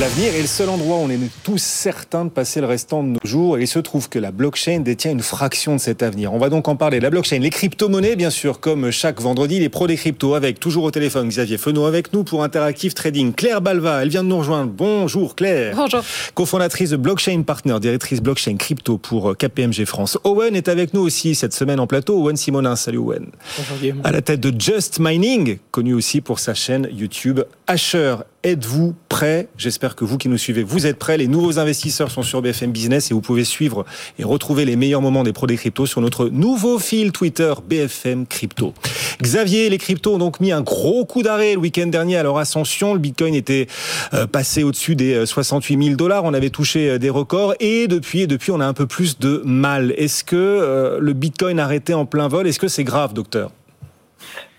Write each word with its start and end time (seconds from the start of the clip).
L'avenir 0.00 0.34
est 0.34 0.40
le 0.40 0.46
seul 0.46 0.70
endroit 0.70 0.96
où 0.96 1.00
on 1.00 1.10
est 1.10 1.18
tous 1.44 1.60
certains 1.60 2.24
de 2.24 2.30
passer 2.30 2.62
le 2.62 2.66
restant 2.66 3.02
de 3.02 3.08
nos 3.08 3.18
jours. 3.24 3.58
Et 3.58 3.62
il 3.64 3.66
se 3.68 3.78
trouve 3.78 4.08
que 4.08 4.18
la 4.18 4.30
blockchain 4.32 4.80
détient 4.80 5.10
une 5.10 5.20
fraction 5.20 5.76
de 5.76 5.80
cet 5.80 6.02
avenir. 6.02 6.32
On 6.32 6.38
va 6.38 6.48
donc 6.48 6.66
en 6.66 6.76
parler. 6.76 6.98
La 6.98 7.10
blockchain, 7.10 7.40
les 7.40 7.50
crypto-monnaies, 7.50 8.16
bien 8.16 8.30
sûr, 8.30 8.58
comme 8.58 8.90
chaque 8.90 9.20
vendredi, 9.20 9.60
les 9.60 9.68
pros 9.68 9.86
des 9.86 9.96
cryptos 9.96 10.32
avec, 10.32 10.58
toujours 10.58 10.84
au 10.84 10.90
téléphone, 10.90 11.28
Xavier 11.28 11.58
Fenot 11.58 11.84
avec 11.84 12.14
nous 12.14 12.24
pour 12.24 12.42
Interactive 12.42 12.94
Trading. 12.94 13.34
Claire 13.34 13.60
Balva, 13.60 14.02
elle 14.02 14.08
vient 14.08 14.24
de 14.24 14.28
nous 14.28 14.38
rejoindre. 14.38 14.72
Bonjour 14.72 15.36
Claire. 15.36 15.76
Bonjour. 15.76 16.00
Cofondatrice 16.32 16.88
de 16.88 16.96
Blockchain 16.96 17.42
Partner, 17.42 17.78
directrice 17.78 18.22
blockchain 18.22 18.56
crypto 18.56 18.96
pour 18.96 19.36
KPMG 19.36 19.84
France. 19.84 20.16
Owen 20.24 20.56
est 20.56 20.68
avec 20.68 20.94
nous 20.94 21.02
aussi 21.02 21.34
cette 21.34 21.52
semaine 21.52 21.78
en 21.78 21.86
plateau. 21.86 22.18
Owen 22.18 22.38
Simonin. 22.38 22.76
Salut 22.76 22.96
Owen. 22.96 23.26
Bonjour 23.58 23.76
Guillaume. 23.76 24.00
À 24.04 24.10
la 24.10 24.22
tête 24.22 24.40
de 24.40 24.58
Just 24.58 25.00
Mining, 25.00 25.58
connu 25.70 25.92
aussi 25.92 26.22
pour 26.22 26.38
sa 26.38 26.54
chaîne 26.54 26.88
YouTube 26.90 27.40
Asher. 27.72 28.16
Êtes-vous 28.44 28.94
prêt? 29.08 29.48
J'espère 29.56 29.96
que 29.96 30.04
vous 30.04 30.18
qui 30.18 30.28
nous 30.28 30.36
suivez, 30.36 30.62
vous 30.62 30.86
êtes 30.86 30.98
prêts. 30.98 31.16
Les 31.16 31.26
nouveaux 31.26 31.58
investisseurs 31.58 32.10
sont 32.10 32.22
sur 32.22 32.42
BFM 32.42 32.70
Business 32.70 33.10
et 33.10 33.14
vous 33.14 33.22
pouvez 33.22 33.44
suivre 33.44 33.86
et 34.18 34.24
retrouver 34.24 34.66
les 34.66 34.76
meilleurs 34.76 35.00
moments 35.00 35.22
des 35.22 35.32
pros 35.32 35.46
des 35.46 35.56
cryptos 35.56 35.86
sur 35.86 36.02
notre 36.02 36.28
nouveau 36.28 36.78
fil 36.78 37.12
Twitter 37.12 37.54
BFM 37.66 38.26
Crypto. 38.26 38.74
Xavier, 39.22 39.70
les 39.70 39.78
cryptos 39.78 40.16
ont 40.16 40.18
donc 40.18 40.40
mis 40.40 40.52
un 40.52 40.60
gros 40.60 41.06
coup 41.06 41.22
d'arrêt 41.22 41.54
le 41.54 41.60
week-end 41.60 41.86
dernier 41.86 42.18
à 42.18 42.22
leur 42.22 42.36
ascension. 42.36 42.92
Le 42.92 43.00
Bitcoin 43.00 43.34
était 43.34 43.68
euh, 44.12 44.26
passé 44.26 44.64
au-dessus 44.64 44.94
des 44.94 45.24
68 45.24 45.82
000 45.82 45.96
dollars. 45.96 46.24
On 46.24 46.34
avait 46.34 46.50
touché 46.50 46.90
euh, 46.90 46.98
des 46.98 47.08
records 47.08 47.54
et 47.58 47.88
depuis, 47.88 48.20
et 48.20 48.26
depuis, 48.26 48.50
on 48.50 48.60
a 48.60 48.66
un 48.66 48.74
peu 48.74 48.86
plus 48.86 49.18
de 49.18 49.40
mal. 49.46 49.94
Est-ce 49.96 50.24
que 50.24 50.36
euh, 50.36 50.98
le 51.00 51.14
Bitcoin 51.14 51.58
arrêté 51.58 51.94
en 51.94 52.04
plein 52.04 52.28
vol, 52.28 52.46
est-ce 52.46 52.58
que 52.58 52.68
c'est 52.68 52.84
grave, 52.84 53.14
docteur? 53.14 53.50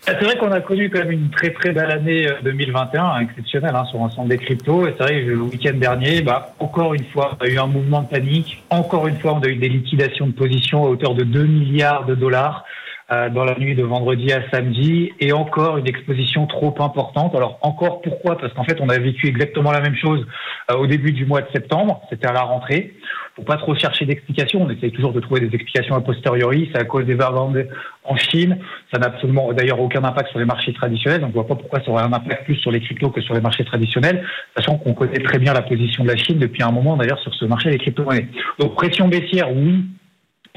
C'est 0.06 0.24
vrai 0.24 0.38
qu'on 0.38 0.52
a 0.52 0.60
connu 0.60 0.90
quand 0.90 1.00
même 1.00 1.12
une 1.12 1.30
très 1.30 1.52
très 1.52 1.72
belle 1.72 1.90
année 1.90 2.28
2021, 2.44 3.22
exceptionnelle 3.22 3.76
hein, 3.76 3.86
sur 3.86 4.00
l'ensemble 4.00 4.30
des 4.30 4.38
cryptos. 4.38 4.88
Et 4.88 4.94
c'est 4.98 5.04
vrai 5.04 5.24
que 5.24 5.30
le 5.30 5.42
week-end 5.42 5.76
dernier, 5.76 6.22
bah, 6.22 6.54
encore 6.60 6.94
une 6.94 7.06
fois, 7.06 7.38
on 7.40 7.46
a 7.46 7.48
eu 7.48 7.58
un 7.58 7.68
mouvement 7.68 8.02
de 8.02 8.08
panique. 8.08 8.64
Encore 8.70 9.08
une 9.08 9.18
fois, 9.18 9.34
on 9.34 9.40
a 9.40 9.48
eu 9.48 9.56
des 9.56 9.70
liquidations 9.70 10.28
de 10.28 10.34
positions 10.34 10.86
à 10.86 10.90
hauteur 10.90 11.16
de 11.16 11.24
2 11.24 11.44
milliards 11.46 12.06
de 12.06 12.16
dollars 12.16 12.66
dans 13.10 13.44
la 13.44 13.56
nuit 13.60 13.76
de 13.76 13.84
vendredi 13.84 14.32
à 14.32 14.50
samedi 14.50 15.12
et 15.20 15.34
encore 15.34 15.78
une 15.78 15.88
exposition 15.88 16.48
trop 16.48 16.74
importante. 16.80 17.36
Alors 17.36 17.60
encore 17.62 18.02
pourquoi? 18.02 18.38
Parce 18.38 18.54
qu'en 18.54 18.64
fait 18.64 18.80
on 18.82 18.90
a 18.90 18.98
vécu 18.98 19.28
exactement 19.28 19.72
la 19.72 19.82
même 19.82 19.96
chose 19.96 20.26
au 20.74 20.88
début 20.88 21.12
du 21.12 21.26
mois 21.26 21.42
de 21.42 21.48
septembre, 21.52 22.02
c'était 22.10 22.28
à 22.28 22.34
la 22.34 22.42
rentrée. 22.42 22.96
Faut 23.36 23.42
pas 23.44 23.58
trop 23.58 23.74
chercher 23.74 24.06
d'explications, 24.06 24.62
on 24.62 24.70
essaye 24.70 24.92
toujours 24.92 25.12
de 25.12 25.20
trouver 25.20 25.42
des 25.42 25.56
explications 25.56 25.96
a 25.96 26.02
posteriori, 26.02 26.70
c'est 26.72 26.80
à 26.80 26.84
cause 26.84 27.06
des 27.06 27.16
variantes 27.16 27.58
en 28.04 28.16
Chine, 28.16 28.60
ça 28.94 29.00
n'a 29.00 29.08
absolument 29.08 29.52
d'ailleurs 29.54 29.80
aucun 29.80 30.04
impact 30.04 30.30
sur 30.30 30.38
les 30.38 30.46
marchés 30.46 30.72
traditionnels, 30.72 31.24
on 31.24 31.30
voit 31.30 31.48
pas 31.48 31.56
pourquoi 31.56 31.80
ça 31.82 31.90
aurait 31.90 32.04
un 32.04 32.14
impact 32.14 32.46
plus 32.46 32.58
sur 32.58 32.70
les 32.70 32.80
cryptos 32.80 33.10
que 33.10 33.22
sur 33.22 33.34
les 33.34 33.42
marchés 33.42 33.66
traditionnels, 33.66 34.24
sachant 34.56 34.78
qu'on 34.78 34.94
connaît 34.94 35.18
très 35.20 35.40
bien 35.40 35.52
la 35.54 35.64
position 35.64 36.04
de 36.04 36.10
la 36.10 36.16
Chine 36.16 36.38
depuis 36.38 36.62
un 36.62 36.72
moment 36.72 36.96
d'ailleurs 36.96 37.20
sur 37.20 37.34
ce 37.34 37.46
marché 37.46 37.72
des 37.72 37.80
crypto-monnaies. 37.80 38.28
Donc 38.60 38.76
pression 38.76 39.08
baissière, 39.08 39.52
oui, 39.52 39.86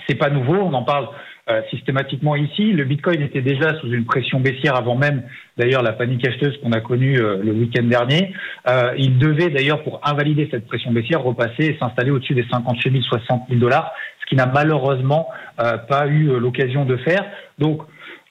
c'est 0.07 0.17
pas 0.17 0.29
nouveau, 0.29 0.57
on 0.57 0.75
en 0.75 0.83
parle 0.83 1.09
euh, 1.49 1.63
systématiquement 1.71 2.35
ici. 2.35 2.73
Le 2.73 2.83
Bitcoin 2.83 3.23
était 3.23 3.41
déjà 3.41 3.79
sous 3.79 3.87
une 3.93 4.05
pression 4.05 4.41
baissière 4.41 4.75
avant 4.75 4.97
même, 4.97 5.23
d'ailleurs, 5.57 5.85
la 5.85 5.93
panique 5.93 6.27
acheteuse 6.27 6.59
qu'on 6.61 6.73
a 6.73 6.81
connue 6.81 7.21
euh, 7.21 7.41
le 7.41 7.53
week-end 7.53 7.85
dernier. 7.85 8.35
Euh, 8.69 8.95
il 8.99 9.19
devait 9.19 9.51
d'ailleurs, 9.51 9.85
pour 9.85 10.01
invalider 10.03 10.49
cette 10.51 10.67
pression 10.67 10.91
baissière, 10.91 11.23
repasser 11.23 11.67
et 11.67 11.77
s'installer 11.79 12.11
au-dessus 12.11 12.35
des 12.35 12.45
58 12.51 12.91
000, 12.91 13.03
60 13.05 13.43
000 13.49 13.61
dollars, 13.61 13.93
ce 14.23 14.27
qui 14.27 14.35
n'a 14.35 14.47
malheureusement 14.47 15.29
pas 15.57 16.09
eu 16.09 16.37
l'occasion 16.41 16.85
de 16.85 16.97
faire. 16.97 17.25
Donc, 17.61 17.83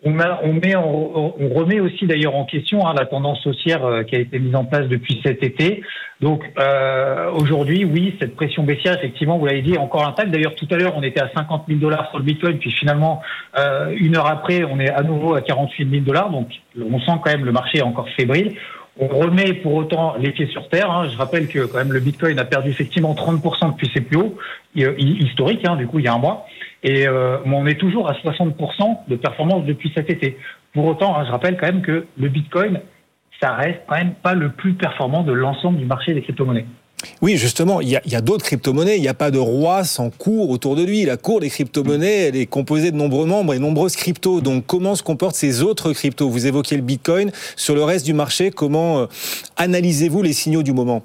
on, 0.06 0.12
met, 0.12 0.76
on, 0.76 1.50
remet 1.56 1.80
aussi 1.80 2.06
d'ailleurs 2.06 2.36
en 2.36 2.46
question 2.46 2.86
hein, 2.86 2.94
la 2.96 3.08
tendance 3.08 3.46
haussière 3.48 3.84
euh, 3.84 4.04
qui 4.04 4.16
a 4.16 4.20
été 4.20 4.38
mise 4.38 4.56
en 4.56 4.64
place 4.64 4.88
depuis 4.88 5.20
cet 5.24 5.44
été. 5.44 5.82
Donc 6.22 6.44
euh, 6.60 7.32
aujourd'hui, 7.32 7.86
oui, 7.86 8.16
cette 8.20 8.36
pression 8.36 8.64
baissière, 8.64 8.96
effectivement, 8.98 9.40
vous 9.40 9.48
l'avez 9.48 9.64
dit, 9.64 9.78
encore 9.78 10.08
intacte. 10.08 10.30
D'ailleurs, 10.30 10.54
tout 10.54 10.68
à 10.70 10.76
l'heure, 10.78 10.94
on 10.96 11.02
était 11.02 11.22
à 11.22 11.32
50 11.34 11.66
000 11.68 11.80
dollars 11.80 12.08
sur 12.10 12.20
le 12.20 12.24
Bitcoin, 12.24 12.60
puis 12.60 12.72
finalement, 12.72 13.22
euh, 13.58 13.96
une 13.98 14.16
heure 14.16 14.28
après, 14.28 14.64
on 14.64 14.80
est 14.80 14.92
à 14.92 15.02
nouveau 15.02 15.34
à 15.34 15.42
48 15.42 15.90
000 15.90 16.04
dollars. 16.04 16.30
Donc, 16.30 16.50
on 16.80 17.00
sent 17.00 17.20
quand 17.24 17.32
même 17.32 17.44
le 17.44 17.52
marché 17.52 17.80
est 17.80 17.84
encore 17.84 18.08
fébrile. 18.10 18.54
On 18.98 19.08
remet 19.08 19.54
pour 19.56 19.74
autant 19.74 20.16
les 20.18 20.32
pieds 20.32 20.48
sur 20.48 20.70
terre. 20.70 20.90
Hein. 20.90 21.10
Je 21.12 21.18
rappelle 21.18 21.48
que 21.48 21.66
quand 21.66 21.80
même 21.80 21.92
le 21.92 22.00
Bitcoin 22.00 22.40
a 22.40 22.46
perdu 22.46 22.70
effectivement 22.70 23.14
30% 23.14 23.74
depuis 23.74 23.92
ses 23.94 24.00
plus 24.02 24.18
hauts 24.18 24.38
historiques, 24.76 25.68
hein, 25.68 25.76
du 25.76 25.88
coup 25.88 26.00
il 26.00 26.06
y 26.06 26.08
a 26.08 26.14
un 26.14 26.18
mois. 26.18 26.46
Et 26.86 27.08
euh, 27.08 27.40
on 27.46 27.66
est 27.66 27.80
toujours 27.80 28.08
à 28.08 28.14
60% 28.14 29.08
de 29.08 29.16
performance 29.16 29.66
depuis 29.66 29.92
cet 29.96 30.12
été. 30.12 30.38
Pour 30.72 30.86
autant, 30.86 31.18
hein, 31.18 31.26
je 31.26 31.32
rappelle 31.32 31.58
quand 31.58 31.66
même 31.66 31.82
que 31.82 32.06
le 32.16 32.30
Bitcoin, 32.30 32.80
ça 33.42 33.54
reste 33.54 33.80
quand 33.88 33.98
même 33.98 34.14
pas 34.14 34.36
le 34.36 34.52
plus 34.52 34.76
performant 34.76 35.24
de 35.24 35.34
l'ensemble 35.34 35.80
du 35.80 35.86
marché 35.86 36.14
des 36.14 36.22
crypto-monnaies. 36.22 36.68
Oui, 37.24 37.38
justement, 37.38 37.82
il 37.82 37.90
y 37.90 38.16
a, 38.16 38.22
d'autres 38.22 38.46
crypto-monnaies. 38.46 38.98
Il 38.98 39.02
n'y 39.02 39.08
a 39.08 39.16
pas 39.16 39.32
de 39.32 39.40
roi 39.40 39.84
sans 39.84 40.12
cours 40.12 40.52
autour 40.52 40.76
de 40.76 40.84
lui. 40.84 41.06
La 41.06 41.18
cour 41.18 41.40
des 41.40 41.50
crypto-monnaies, 41.50 42.28
elle 42.28 42.36
est 42.36 42.46
composée 42.46 42.92
de 42.92 42.98
nombreux 42.98 43.26
membres 43.26 43.56
et 43.56 43.60
nombreuses 43.60 43.96
cryptos. 43.96 44.42
Donc, 44.42 44.66
comment 44.68 44.94
se 44.94 45.02
comportent 45.02 45.36
ces 45.36 45.64
autres 45.64 45.92
cryptos? 45.92 46.30
Vous 46.30 46.46
évoquiez 46.46 46.78
le 46.78 46.84
Bitcoin. 46.84 47.32
Sur 47.56 47.74
le 47.74 47.84
reste 47.84 48.06
du 48.06 48.14
marché, 48.14 48.52
comment 48.52 49.00
euh, 49.00 49.06
analysez-vous 49.58 50.22
les 50.22 50.34
signaux 50.34 50.64
du 50.64 50.72
moment? 50.72 51.04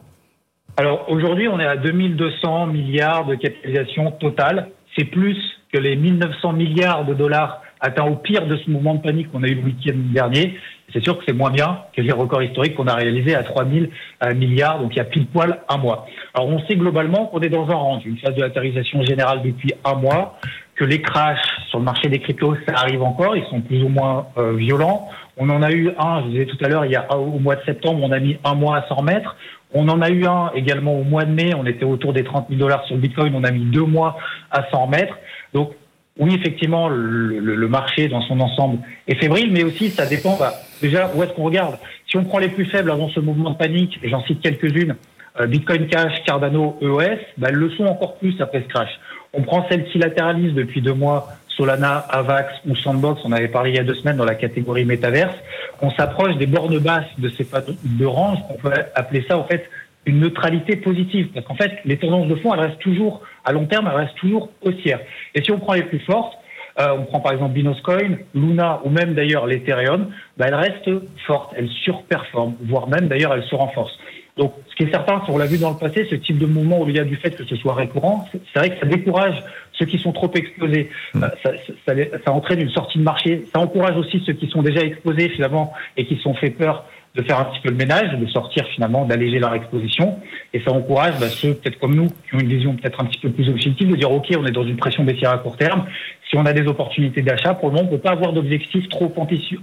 Alors, 0.77 1.07
aujourd'hui, 1.09 1.49
on 1.49 1.59
est 1.59 1.67
à 1.67 1.77
2200 1.77 2.67
milliards 2.67 3.27
de 3.27 3.35
capitalisation 3.35 4.13
totale. 4.13 4.71
C'est 4.97 5.05
plus 5.05 5.37
que 5.73 5.79
les 5.79 5.97
1900 5.97 6.53
milliards 6.53 7.05
de 7.05 7.15
dollars 7.15 7.63
atteints 7.81 8.05
au 8.05 8.17
pire 8.17 8.47
de 8.47 8.57
ce 8.57 8.71
mouvement 8.71 8.95
de 8.95 9.03
panique 9.03 9.31
qu'on 9.31 9.43
a 9.43 9.49
eu 9.49 9.55
le 9.55 9.63
week-end 9.63 9.97
dernier. 10.13 10.59
C'est 10.93 11.03
sûr 11.03 11.17
que 11.19 11.25
c'est 11.27 11.33
moins 11.33 11.51
bien 11.51 11.79
que 11.97 12.03
les 12.03 12.13
records 12.13 12.43
historiques 12.43 12.75
qu'on 12.75 12.89
a 12.89 12.95
réalisés 12.95 13.35
à 13.35 13.43
3000 13.43 13.91
euh, 14.25 14.35
milliards, 14.35 14.81
donc 14.81 14.93
il 14.95 14.99
y 14.99 15.01
a 15.01 15.05
pile 15.05 15.27
poil 15.27 15.61
un 15.69 15.77
mois. 15.79 16.07
Alors 16.35 16.49
on 16.49 16.59
sait 16.67 16.75
globalement 16.75 17.27
qu'on 17.27 17.41
est 17.41 17.49
dans 17.49 17.69
un 17.71 17.75
range, 17.75 18.03
une 18.07 18.19
phase 18.19 18.35
de 18.35 18.41
latérisation 18.41 19.03
générale 19.05 19.43
depuis 19.43 19.73
un 19.85 19.95
mois, 19.95 20.37
que 20.75 20.85
les 20.85 21.01
crashs 21.01 21.39
sur 21.69 21.79
le 21.79 21.85
marché 21.85 22.09
des 22.09 22.19
cryptos, 22.19 22.57
ça 22.67 22.75
arrive 22.75 23.03
encore, 23.03 23.37
ils 23.37 23.45
sont 23.47 23.61
plus 23.61 23.83
ou 23.83 23.89
moins 23.89 24.27
euh, 24.39 24.55
violents. 24.55 25.09
On 25.37 25.49
en 25.49 25.63
a 25.63 25.71
eu 25.71 25.91
un, 25.99 26.21
je 26.21 26.25
vous 26.25 26.31
disais 26.31 26.47
tout 26.47 26.59
à 26.65 26.69
l'heure, 26.69 26.85
il 26.85 26.93
y 26.93 26.97
a 26.97 27.17
au 27.17 27.39
mois 27.39 27.57
de 27.57 27.63
septembre, 27.65 28.01
on 28.03 28.11
a 28.11 28.19
mis 28.19 28.39
un 28.45 28.55
mois 28.55 28.79
à 28.79 28.89
s'en 28.89 28.97
remettre. 28.97 29.37
On 29.73 29.89
en 29.89 30.03
a 30.03 30.11
eu 30.11 30.27
un 30.27 30.51
également 30.55 30.95
au 30.95 31.05
mois 31.05 31.25
de 31.25 31.33
mai, 31.33 31.55
on 31.55 31.65
était 31.65 31.85
autour 31.85 32.13
des 32.13 32.25
30 32.25 32.49
000 32.49 32.59
dollars 32.59 32.85
sur 32.87 32.97
le 32.97 33.03
Bitcoin, 33.03 33.35
on 33.37 33.45
a 33.45 33.53
mis 33.53 33.65
deux 33.67 33.85
mois 33.85 34.17
à 34.51 34.69
s'en 34.71 34.87
remettre. 34.87 35.17
Donc 35.55 35.73
oui, 36.19 36.35
effectivement, 36.35 36.89
le, 36.89 37.69
marché 37.69 38.09
dans 38.09 38.21
son 38.23 38.41
ensemble 38.41 38.79
est 39.09 39.15
fébrile, 39.15 39.51
mais 39.53 39.65
aussi 39.65 39.89
ça 39.91 40.07
dépend 40.07 40.37
bah, 40.37 40.53
déjà 40.83 41.11
où 41.15 41.23
est-ce 41.23 41.33
qu'on 41.33 41.45
regarde? 41.45 41.79
Si 42.09 42.17
on 42.17 42.25
prend 42.25 42.39
les 42.39 42.49
plus 42.49 42.67
faibles 42.67 42.91
avant 42.91 43.09
ce 43.09 43.21
mouvement 43.21 43.51
de 43.51 43.57
panique, 43.57 43.99
et 44.03 44.09
j'en 44.09 44.23
cite 44.25 44.41
quelques-unes, 44.41 44.97
euh, 45.41 45.47
Bitcoin 45.47 45.87
Cash, 45.87 46.23
Cardano, 46.27 46.77
EOS, 46.83 47.19
bah, 47.39 47.51
le 47.51 47.71
sont 47.71 47.87
encore 47.87 48.17
plus 48.17 48.39
après 48.41 48.63
ce 48.63 48.69
crash. 48.69 48.91
On 49.33 49.43
prend 49.43 49.67
celles 49.69 49.85
qui 49.87 49.99
latéralisent 49.99 50.55
depuis 50.55 50.83
deux 50.83 50.93
mois, 50.93 51.29
Solana, 51.49 51.99
Avax 52.09 52.53
ou 52.67 52.75
Sandbox, 52.75 53.21
on 53.25 53.33
avait 53.33 53.49
parlé 53.49 53.71
il 53.71 53.77
y 53.77 53.79
a 53.79 53.85
deux 53.85 53.95
semaines 53.95 54.17
dans 54.17 54.25
la 54.25 54.35
catégorie 54.35 54.85
métaverse. 54.85 55.35
On 55.81 55.91
s'approche 55.91 56.37
des 56.37 56.47
bornes 56.47 56.79
basses 56.79 57.09
de 57.19 57.29
ces 57.29 57.47
de 57.85 58.07
range, 58.07 58.39
on 58.51 58.55
peut 58.55 58.73
appeler 58.95 59.25
ça 59.29 59.39
en 59.39 59.45
fait 59.45 59.69
une 60.07 60.21
neutralité 60.21 60.77
positive. 60.77 61.29
Parce 61.35 61.47
qu'en 61.47 61.55
fait, 61.55 61.73
les 61.85 61.99
tendances 61.99 62.29
de 62.29 62.35
fond, 62.37 62.53
elles 62.55 62.61
restent 62.61 62.79
toujours, 62.79 63.23
à 63.45 63.53
long 63.53 63.67
terme, 63.67 63.89
elles 63.91 64.01
restent 64.01 64.17
toujours 64.17 64.51
haussières. 64.63 65.01
Et 65.35 65.43
si 65.43 65.51
on 65.51 65.59
prend 65.59 65.75
les 65.75 65.83
plus 65.83 66.01
fortes, 66.01 66.35
euh, 66.79 66.97
on 66.99 67.05
prend 67.05 67.21
par 67.21 67.33
exemple 67.33 67.53
Binoscoin, 67.53 68.19
Luna 68.35 68.81
ou 68.85 68.91
même 68.91 69.15
d'ailleurs 69.15 69.47
l'Ethereum, 69.47 70.11
bah, 70.37 70.47
elles 70.49 70.55
restent 70.55 70.91
fortes, 71.27 71.53
elles 71.57 71.69
surperforment, 71.69 72.57
voire 72.63 72.89
même 72.89 73.09
d'ailleurs 73.09 73.35
elles 73.35 73.45
se 73.45 73.55
renforcent. 73.55 73.99
Donc, 74.37 74.55
ce 74.71 74.77
qui 74.77 74.85
est 74.85 74.91
certain, 74.91 75.21
si 75.25 75.31
on 75.31 75.37
l'a 75.37 75.47
vu 75.47 75.59
dans 75.59 75.71
le 75.71 75.77
passé, 75.77 76.07
ce 76.09 76.15
type 76.15 76.39
de 76.39 76.47
mouvement, 76.47 76.81
au-delà 76.81 77.05
du 77.05 77.17
fait 77.17 77.33
que 77.33 77.45
ce 77.45 77.57
soit 77.57 77.75
récurrent, 77.75 78.27
c'est 78.33 78.59
vrai 78.59 78.71
que 78.71 78.79
ça 78.81 78.87
décourage 78.87 79.43
ceux 79.73 79.85
qui 79.85 79.99
sont 79.99 80.13
trop 80.13 80.31
exposés. 80.35 80.89
Mmh. 81.13 81.25
Euh, 81.25 81.29
ça, 81.43 81.51
ça, 81.85 81.95
ça, 82.25 82.33
entraîne 82.33 82.61
une 82.61 82.71
sortie 82.71 82.99
de 82.99 83.03
marché. 83.03 83.45
Ça 83.53 83.61
encourage 83.61 83.97
aussi 83.97 84.23
ceux 84.25 84.33
qui 84.33 84.49
sont 84.49 84.63
déjà 84.63 84.81
exposés 84.81 85.29
finalement 85.31 85.73
et 85.97 86.07
qui 86.07 86.17
sont 86.17 86.35
fait 86.35 86.51
peur 86.51 86.85
de 87.15 87.23
faire 87.23 87.41
un 87.41 87.45
petit 87.47 87.61
peu 87.61 87.71
le 87.71 87.77
ménage, 87.77 88.17
de 88.17 88.27
sortir 88.27 88.65
finalement, 88.75 89.05
d'alléger 89.05 89.41
leur 89.41 89.53
exposition. 89.55 90.21
Et 90.53 90.61
ça 90.61 90.71
encourage 90.71 91.19
bah, 91.19 91.29
ceux, 91.29 91.55
peut-être 91.55 91.79
comme 91.79 91.95
nous, 91.95 92.07
qui 92.07 92.35
ont 92.35 92.39
une 92.39 92.49
vision 92.49 92.75
peut-être 92.75 93.01
un 93.01 93.07
petit 93.07 93.19
peu 93.21 93.31
plus 93.31 93.49
objective, 93.49 93.91
de 93.91 93.97
dire, 93.97 94.13
OK, 94.13 94.27
on 94.39 94.47
est 94.47 94.53
dans 94.53 94.65
une 94.65 94.77
pression 94.77 95.03
baissière 95.03 95.31
à 95.31 95.39
court 95.39 95.57
terme. 95.57 95.87
Si 96.29 96.37
on 96.37 96.47
a 96.47 96.53
des 96.53 96.67
opportunités 96.69 97.23
d'achat, 97.23 97.55
pour 97.55 97.71
le 97.71 97.77
moment, 97.77 97.89
on 97.89 97.93
ne 97.93 97.97
peut 97.97 98.03
pas 98.03 98.13
avoir 98.13 98.33
d'objectifs 98.33 98.89
trop 98.89 99.13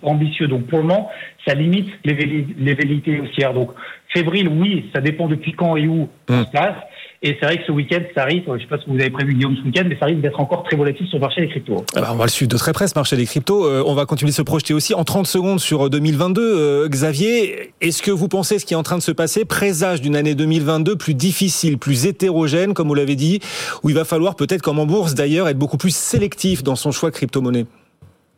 ambitieux. 0.04 0.48
Donc, 0.48 0.68
pour 0.68 0.80
le 0.80 0.86
moment, 0.86 1.10
ça 1.48 1.54
limite 1.54 1.90
les, 2.04 2.14
velléités 2.14 3.22
haussières. 3.22 3.54
Donc, 3.54 3.72
fébrile, 4.14 4.50
oui, 4.50 4.90
ça 4.94 5.02
dépend 5.02 5.28
depuis 5.28 5.54
quand 5.54 5.76
et 5.76 5.88
où 5.88 6.08
on 6.30 6.44
se 6.44 6.50
place. 6.50 6.76
Et 7.24 7.36
c'est 7.40 7.48
vrai 7.48 7.58
que 7.58 7.66
ce 7.66 7.72
week-end, 7.72 8.02
ça 8.16 8.26
risque, 8.26 8.44
je 8.46 8.52
ne 8.52 8.60
sais 8.60 8.68
pas 8.68 8.78
ce 8.78 8.86
que 8.86 8.92
vous 8.92 9.00
avez 9.00 9.10
prévu 9.10 9.34
Guillaume 9.34 9.56
ce 9.58 9.64
week-end, 9.64 9.86
mais 9.88 9.98
ça 9.98 10.06
risque 10.06 10.22
d'être 10.22 10.40
encore 10.40 10.64
très 10.64 10.76
volatile 10.76 11.08
sur 11.08 11.18
le 11.18 11.22
marché 11.22 11.42
des 11.42 11.48
cryptos. 11.48 11.84
Ah 11.96 12.02
bah, 12.02 12.10
on 12.12 12.16
va 12.16 12.26
le 12.26 12.30
suivre 12.30 12.52
de 12.52 12.58
très 12.58 12.74
près 12.74 12.88
ce 12.88 12.94
marché 12.96 13.16
des 13.16 13.26
cryptos. 13.26 13.66
Euh, 13.66 13.84
on 13.88 13.96
va 13.96 14.06
continuer 14.06 14.30
de 14.30 14.36
se 14.36 14.44
projeter 14.44 14.76
aussi 14.76 14.94
en 14.94 15.04
30 15.04 15.26
secondes 15.26 15.60
sur 15.60 15.90
2022. 15.90 16.42
Euh, 16.42 16.58
euh, 16.58 16.88
Xavier, 16.88 17.74
est-ce 17.82 18.04
que 18.04 18.12
vous 18.12 18.28
pensez 18.28 18.60
ce 18.60 18.66
qui 18.66 18.76
est 18.76 18.78
en 18.78 18.84
train 18.84 18.98
de 18.98 19.02
se 19.02 19.12
passer 19.12 19.46
présage 19.46 20.02
d'une 20.02 20.16
année 20.16 20.36
2022 20.36 20.96
plus 20.96 21.16
difficile, 21.16 21.80
plus 21.80 22.06
hétérogène, 22.06 22.76
comme 22.76 22.88
vous 22.88 22.94
l'avez 22.94 23.16
dit, 23.16 23.40
où 23.82 23.90
il 23.90 23.96
va 23.96 24.06
falloir 24.06 24.36
peut-être, 24.36 24.62
comme 24.62 24.78
en 24.78 24.86
bourse 24.86 25.16
d'ailleurs, 25.16 25.48
être 25.48 25.58
beaucoup 25.58 25.78
plus 25.78 25.96
sélectif 25.96 26.62
dans 26.62 26.76
son 26.76 26.92
choix 26.92 27.10
crypto-monnaie? 27.10 27.66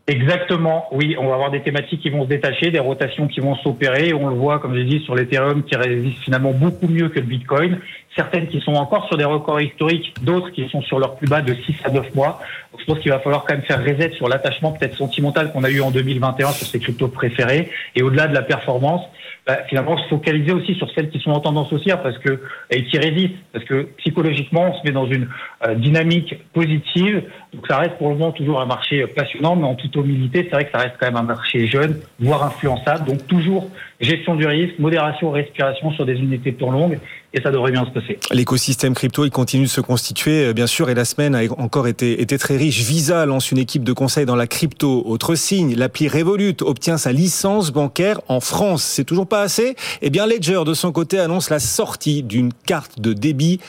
Exactement, 0.10 0.88
oui, 0.92 1.16
on 1.20 1.28
va 1.28 1.36
avoir 1.36 1.52
des 1.52 1.62
thématiques 1.62 2.02
qui 2.02 2.10
vont 2.10 2.24
se 2.24 2.30
détacher, 2.30 2.72
des 2.72 2.80
rotations 2.80 3.28
qui 3.28 3.42
vont 3.42 3.56
s'opérer. 3.58 4.12
On 4.12 4.28
le 4.28 4.34
voit, 4.34 4.58
comme 4.58 4.74
j'ai 4.74 4.84
dit, 4.84 5.02
sur 5.02 5.14
l'Ethereum 5.14 5.62
qui 5.62 5.76
résiste 5.76 6.18
finalement 6.24 6.52
beaucoup 6.52 6.88
mieux 6.88 7.10
que 7.10 7.20
le 7.20 7.28
Bitcoin. 7.28 7.78
Certaines 8.16 8.48
qui 8.48 8.60
sont 8.60 8.74
encore 8.74 9.06
sur 9.06 9.18
des 9.18 9.24
records 9.24 9.62
historiques, 9.62 10.16
d'autres 10.24 10.50
qui 10.50 10.68
sont 10.70 10.82
sur 10.82 10.98
leur 10.98 11.16
plus 11.16 11.28
bas 11.28 11.44
de 11.44 11.54
6 11.54 11.76
à 11.84 11.92
9 11.92 12.16
mois. 12.16 12.40
Donc, 12.72 12.82
je 12.82 12.86
pense 12.86 13.00
qu'il 13.02 13.12
va 13.12 13.20
falloir 13.20 13.46
quand 13.46 13.54
même 13.54 13.62
faire 13.62 13.84
reset 13.86 14.14
sur 14.14 14.28
l'attachement 14.28 14.72
peut-être 14.72 14.98
sentimental 14.98 15.52
qu'on 15.52 15.64
a 15.64 15.70
eu 15.70 15.80
en 15.80 15.92
2021 15.92 16.54
sur 16.54 16.66
ces 16.66 16.80
cryptos 16.80 17.10
préférés. 17.10 17.70
Et 17.96 18.02
au-delà 18.02 18.26
de 18.26 18.34
la 18.34 18.42
performance, 18.42 19.04
bah, 19.50 19.64
finalement 19.68 19.98
se 19.98 20.08
focaliser 20.10 20.52
aussi 20.52 20.76
sur 20.76 20.92
celles 20.94 21.10
qui 21.10 21.20
sont 21.20 21.32
en 21.32 21.40
tendance 21.40 21.74
haussière 21.74 22.04
parce 22.04 22.20
que 22.20 22.40
et 22.70 22.84
qui 22.86 23.00
résistent 23.00 23.34
parce 23.52 23.66
que 23.66 23.90
psychologiquement 23.98 24.70
on 24.70 24.80
se 24.80 24.86
met 24.86 24.92
dans 24.92 25.08
une 25.08 25.28
euh, 25.66 25.74
dynamique 25.74 26.36
positive 26.54 27.24
donc 27.54 27.66
ça 27.68 27.78
reste 27.78 27.98
pour 27.98 28.10
le 28.10 28.16
moment 28.16 28.32
toujours 28.32 28.62
un 28.62 28.68
marché 28.68 29.08
passionnant 29.08 29.56
mais 29.56 29.66
en 29.66 29.74
toute 29.74 29.96
c'est 30.34 30.50
vrai 30.50 30.66
que 30.66 30.72
ça 30.72 30.80
reste 30.80 30.96
quand 31.00 31.08
même 31.08 31.18
un 31.18 31.24
marché 31.24 31.68
jeune 31.68 32.00
voire 32.20 32.44
influençable 32.44 33.06
donc 33.06 33.26
toujours 33.28 33.70
gestion 34.00 34.36
du 34.36 34.46
risque 34.46 34.80
modération 34.80 35.32
respiration 35.32 35.92
sur 35.92 36.06
des 36.06 36.16
unités 36.16 36.52
de 36.52 36.58
temps 36.58 36.72
longues 36.72 37.00
et 37.34 37.42
ça 37.42 37.52
devrait 37.52 37.72
bien 37.72 37.86
se 37.86 37.92
passer. 37.92 38.20
L'écosystème 38.32 38.94
crypto, 38.94 39.24
il 39.26 39.30
continue 39.30 39.66
de 39.66 39.70
se 39.70 39.82
constituer, 39.82 40.46
euh, 40.46 40.54
bien 40.54 40.68
sûr, 40.68 40.90
et 40.90 40.96
la 40.96 41.06
semaine 41.06 41.36
a 41.36 41.42
encore 41.58 41.88
été, 41.88 42.22
été 42.22 42.38
très 42.38 42.58
riche. 42.58 42.82
Visa 42.82 43.26
lance 43.26 43.52
une 43.52 43.60
équipe 43.60 43.84
de 43.84 43.94
conseil 43.94 44.26
dans 44.26 44.36
la 44.36 44.48
crypto. 44.48 45.04
Autre 45.06 45.36
signe, 45.36 45.76
l'appli 45.76 46.08
Revolut 46.08 46.56
obtient 46.62 46.98
sa 46.98 47.12
licence 47.12 47.72
bancaire 47.72 48.20
en 48.28 48.40
France. 48.40 48.84
C'est 48.84 49.04
toujours 49.04 49.28
pas 49.28 49.42
assez? 49.42 49.76
Eh 50.02 50.10
bien, 50.10 50.26
Ledger, 50.26 50.64
de 50.66 50.74
son 50.74 50.92
côté, 50.92 51.20
annonce 51.20 51.50
la 51.50 51.60
sortie 51.60 52.24
d'une 52.24 52.52
carte 52.52 53.00
de 53.00 53.14
débit 53.14 53.60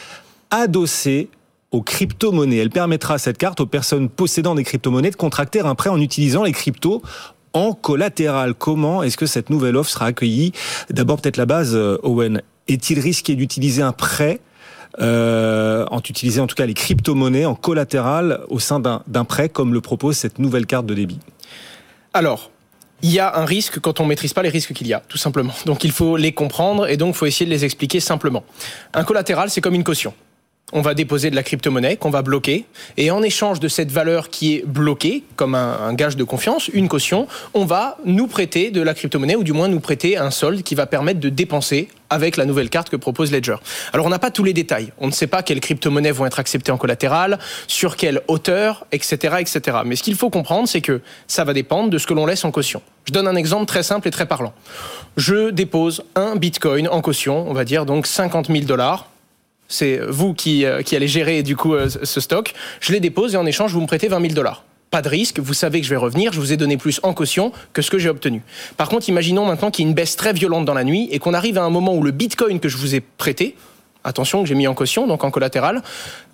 adossée 0.50 1.28
aux 1.70 1.82
crypto-monnaies. 1.82 2.58
Elle 2.58 2.70
permettra 2.70 3.18
cette 3.18 3.38
carte 3.38 3.60
aux 3.60 3.66
personnes 3.66 4.08
possédant 4.08 4.54
des 4.54 4.64
crypto-monnaies 4.64 5.10
de 5.10 5.16
contracter 5.16 5.60
un 5.60 5.74
prêt 5.74 5.90
en 5.90 6.00
utilisant 6.00 6.42
les 6.42 6.52
cryptos 6.52 7.02
en 7.52 7.72
collatéral. 7.72 8.54
Comment 8.54 9.02
est-ce 9.02 9.16
que 9.16 9.26
cette 9.26 9.50
nouvelle 9.50 9.76
offre 9.76 9.90
sera 9.90 10.06
accueillie? 10.06 10.52
D'abord, 10.90 11.20
peut-être 11.20 11.36
la 11.36 11.46
base, 11.46 11.74
euh, 11.74 11.98
Owen 12.02 12.42
est-il 12.68 13.00
risqué 13.00 13.34
d'utiliser 13.34 13.82
un 13.82 13.92
prêt 13.92 14.40
euh, 15.00 15.86
en 15.90 15.98
utilisant 15.98 16.44
en 16.44 16.46
tout 16.46 16.56
cas 16.56 16.66
les 16.66 16.74
crypto-monnaies 16.74 17.46
en 17.46 17.54
collatéral 17.54 18.40
au 18.48 18.58
sein 18.58 18.80
d'un 18.80 19.24
prêt 19.24 19.48
comme 19.48 19.72
le 19.72 19.80
propose 19.80 20.16
cette 20.16 20.38
nouvelle 20.38 20.66
carte 20.66 20.86
de 20.86 20.94
débit? 20.94 21.20
Alors, 22.12 22.50
il 23.02 23.10
y 23.10 23.18
a 23.18 23.38
un 23.38 23.44
risque 23.44 23.80
quand 23.80 24.00
on 24.00 24.04
maîtrise 24.04 24.32
pas 24.32 24.42
les 24.42 24.48
risques 24.48 24.72
qu'il 24.72 24.86
y 24.86 24.92
a, 24.92 25.00
tout 25.00 25.16
simplement. 25.16 25.54
Donc 25.64 25.84
il 25.84 25.92
faut 25.92 26.16
les 26.16 26.32
comprendre 26.32 26.88
et 26.88 26.96
donc 26.96 27.14
il 27.14 27.18
faut 27.18 27.26
essayer 27.26 27.46
de 27.46 27.50
les 27.50 27.64
expliquer 27.64 28.00
simplement. 28.00 28.44
Un 28.92 29.04
collatéral, 29.04 29.48
c'est 29.48 29.60
comme 29.60 29.74
une 29.74 29.84
caution 29.84 30.12
on 30.72 30.80
va 30.80 30.94
déposer 30.94 31.30
de 31.30 31.36
la 31.36 31.42
crypto-monnaie 31.42 31.96
qu'on 31.96 32.10
va 32.10 32.22
bloquer. 32.22 32.64
Et 32.96 33.10
en 33.10 33.22
échange 33.22 33.60
de 33.60 33.68
cette 33.68 33.90
valeur 33.90 34.30
qui 34.30 34.56
est 34.56 34.66
bloquée, 34.66 35.24
comme 35.36 35.54
un, 35.54 35.92
gage 35.94 36.16
de 36.16 36.24
confiance, 36.24 36.68
une 36.68 36.88
caution, 36.88 37.26
on 37.54 37.64
va 37.64 37.98
nous 38.04 38.26
prêter 38.26 38.70
de 38.70 38.80
la 38.80 38.94
crypto-monnaie, 38.94 39.36
ou 39.36 39.44
du 39.44 39.52
moins 39.52 39.68
nous 39.68 39.80
prêter 39.80 40.16
un 40.16 40.30
solde 40.30 40.62
qui 40.62 40.74
va 40.74 40.86
permettre 40.86 41.20
de 41.20 41.28
dépenser 41.28 41.88
avec 42.10 42.36
la 42.36 42.44
nouvelle 42.44 42.68
carte 42.68 42.90
que 42.90 42.96
propose 42.96 43.30
Ledger. 43.30 43.56
Alors 43.92 44.06
on 44.06 44.08
n'a 44.08 44.18
pas 44.18 44.30
tous 44.30 44.44
les 44.44 44.52
détails. 44.52 44.92
On 44.98 45.06
ne 45.06 45.12
sait 45.12 45.28
pas 45.28 45.42
quelles 45.42 45.60
crypto-monnaies 45.60 46.10
vont 46.10 46.26
être 46.26 46.40
acceptées 46.40 46.72
en 46.72 46.76
collatéral, 46.76 47.38
sur 47.68 47.96
quelle 47.96 48.20
hauteur, 48.26 48.84
etc. 48.92 49.36
etc. 49.38 49.78
Mais 49.84 49.96
ce 49.96 50.02
qu'il 50.02 50.16
faut 50.16 50.30
comprendre, 50.30 50.68
c'est 50.68 50.80
que 50.80 51.00
ça 51.28 51.44
va 51.44 51.52
dépendre 51.52 51.90
de 51.90 51.98
ce 51.98 52.06
que 52.06 52.14
l'on 52.14 52.26
laisse 52.26 52.44
en 52.44 52.50
caution. 52.50 52.82
Je 53.04 53.12
donne 53.12 53.28
un 53.28 53.36
exemple 53.36 53.66
très 53.66 53.82
simple 53.82 54.08
et 54.08 54.10
très 54.10 54.26
parlant. 54.26 54.52
Je 55.16 55.50
dépose 55.50 56.02
un 56.16 56.36
bitcoin 56.36 56.88
en 56.88 57.00
caution, 57.00 57.48
on 57.48 57.54
va 57.54 57.64
dire 57.64 57.86
donc 57.86 58.06
50 58.06 58.48
000 58.48 58.60
dollars 58.64 59.08
c'est 59.70 59.98
vous 60.06 60.34
qui, 60.34 60.66
euh, 60.66 60.82
qui 60.82 60.94
allez 60.96 61.08
gérer 61.08 61.42
du 61.42 61.56
coup 61.56 61.74
euh, 61.74 61.88
ce 61.88 62.20
stock. 62.20 62.52
Je 62.80 62.92
les 62.92 63.00
dépose 63.00 63.34
et 63.34 63.36
en 63.38 63.46
échange, 63.46 63.72
vous 63.72 63.80
me 63.80 63.86
prêtez 63.86 64.08
20 64.08 64.20
000 64.20 64.34
dollars 64.34 64.64
pas 64.90 65.02
de 65.02 65.08
risque, 65.08 65.38
vous 65.38 65.54
savez 65.54 65.80
que 65.80 65.86
je 65.86 65.90
vais 65.90 65.96
revenir, 65.96 66.32
je 66.32 66.40
vous 66.40 66.52
ai 66.52 66.56
donné 66.56 66.76
plus 66.76 66.98
en 67.04 67.14
caution 67.14 67.52
que 67.72 67.80
ce 67.80 67.92
que 67.92 67.98
j'ai 68.00 68.08
obtenu. 68.08 68.42
Par 68.76 68.88
contre, 68.88 69.08
imaginons 69.08 69.46
maintenant 69.46 69.70
qu'il 69.70 69.84
y 69.84 69.86
a 69.86 69.88
une 69.88 69.94
baisse 69.94 70.16
très 70.16 70.32
violente 70.32 70.64
dans 70.64 70.74
la 70.74 70.82
nuit 70.82 71.08
et 71.12 71.20
qu'on 71.20 71.32
arrive 71.32 71.58
à 71.58 71.62
un 71.62 71.70
moment 71.70 71.94
où 71.94 72.02
le 72.02 72.10
bitcoin 72.10 72.58
que 72.58 72.68
je 72.68 72.76
vous 72.76 72.96
ai 72.96 73.00
prêté, 73.00 73.54
attention 74.02 74.42
que 74.42 74.48
j'ai 74.48 74.56
mis 74.56 74.66
en 74.66 74.74
caution, 74.74 75.06
donc 75.06 75.22
en 75.22 75.30
collatéral, 75.30 75.82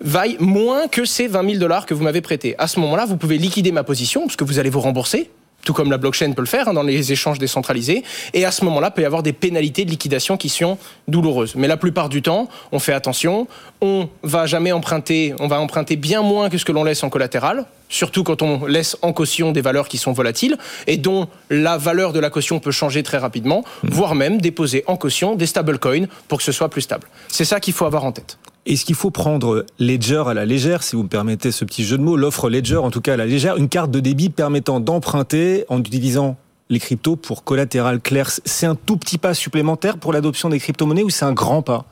vaille 0.01 0.37
moins 0.39 0.87
que 0.87 1.05
ces 1.05 1.27
20 1.27 1.45
000 1.45 1.59
dollars 1.59 1.85
que 1.85 1.93
vous 1.93 2.03
m'avez 2.03 2.21
prêté. 2.21 2.55
À 2.57 2.67
ce 2.67 2.79
moment-là, 2.79 3.05
vous 3.05 3.17
pouvez 3.17 3.37
liquider 3.37 3.71
ma 3.71 3.83
position, 3.83 4.21
parce 4.21 4.35
que 4.35 4.43
vous 4.43 4.57
allez 4.57 4.71
vous 4.71 4.81
rembourser, 4.81 5.29
tout 5.67 5.73
comme 5.73 5.91
la 5.91 5.97
blockchain 5.97 6.31
peut 6.31 6.41
le 6.41 6.47
faire 6.47 6.69
hein, 6.69 6.73
dans 6.73 6.81
les 6.81 7.11
échanges 7.11 7.39
décentralisés. 7.39 8.05
Et 8.33 8.45
à 8.45 8.51
ce 8.51 8.63
moment-là, 8.63 8.89
peut 8.89 9.01
y 9.01 9.05
avoir 9.05 9.21
des 9.21 9.33
pénalités 9.33 9.83
de 9.83 9.89
liquidation 9.89 10.37
qui 10.37 10.47
sont 10.47 10.77
douloureuses. 11.09 11.55
Mais 11.55 11.67
la 11.67 11.75
plupart 11.75 12.07
du 12.07 12.21
temps, 12.21 12.47
on 12.71 12.79
fait 12.79 12.93
attention. 12.93 13.47
On 13.81 14.07
va 14.23 14.45
jamais 14.45 14.71
emprunter, 14.71 15.35
on 15.39 15.47
va 15.47 15.59
emprunter 15.59 15.97
bien 15.97 16.21
moins 16.21 16.49
que 16.49 16.57
ce 16.57 16.63
que 16.63 16.71
l'on 16.71 16.85
laisse 16.85 17.03
en 17.03 17.09
collatéral. 17.09 17.65
Surtout 17.89 18.23
quand 18.23 18.41
on 18.41 18.65
laisse 18.65 18.95
en 19.01 19.11
caution 19.11 19.51
des 19.51 19.59
valeurs 19.59 19.89
qui 19.89 19.97
sont 19.97 20.13
volatiles 20.13 20.57
et 20.87 20.95
dont 20.95 21.27
la 21.49 21.77
valeur 21.77 22.13
de 22.13 22.19
la 22.21 22.29
caution 22.29 22.59
peut 22.59 22.71
changer 22.71 23.03
très 23.03 23.17
rapidement, 23.17 23.65
mmh. 23.83 23.89
voire 23.89 24.15
même 24.15 24.39
déposer 24.39 24.85
en 24.87 24.95
caution 24.95 25.35
des 25.35 25.47
stablecoins 25.47 26.07
pour 26.29 26.37
que 26.37 26.45
ce 26.45 26.53
soit 26.53 26.69
plus 26.69 26.81
stable. 26.81 27.07
C'est 27.27 27.45
ça 27.45 27.59
qu'il 27.59 27.73
faut 27.73 27.85
avoir 27.85 28.05
en 28.05 28.13
tête. 28.13 28.37
Est-ce 28.67 28.83
qu'il 28.83 28.95
faut 28.95 29.11
prendre 29.11 29.65
Ledger 29.79 30.23
à 30.27 30.33
la 30.33 30.45
légère, 30.45 30.83
si 30.83 30.97
vous 30.97 31.03
me 31.03 31.07
permettez 31.07 31.53
ce 31.53 31.63
petit 31.63 31.85
jeu 31.85 31.97
de 31.97 32.03
mots, 32.03 32.17
l'offre 32.17 32.49
Ledger 32.49 32.75
en 32.75 32.91
tout 32.91 32.99
cas 32.99 33.13
à 33.13 33.15
la 33.15 33.25
légère, 33.25 33.55
une 33.55 33.69
carte 33.69 33.91
de 33.91 34.01
débit 34.01 34.27
permettant 34.27 34.81
d'emprunter 34.81 35.63
en 35.69 35.79
utilisant 35.79 36.35
les 36.69 36.79
cryptos 36.79 37.15
pour 37.15 37.45
collatéral 37.45 38.01
clair. 38.01 38.29
C'est 38.43 38.65
un 38.65 38.75
tout 38.75 38.97
petit 38.97 39.17
pas 39.17 39.33
supplémentaire 39.33 39.97
pour 39.97 40.11
l'adoption 40.11 40.49
des 40.49 40.59
crypto-monnaies 40.59 41.03
ou 41.03 41.09
c'est 41.09 41.23
un 41.23 41.31
grand 41.31 41.61
pas? 41.61 41.85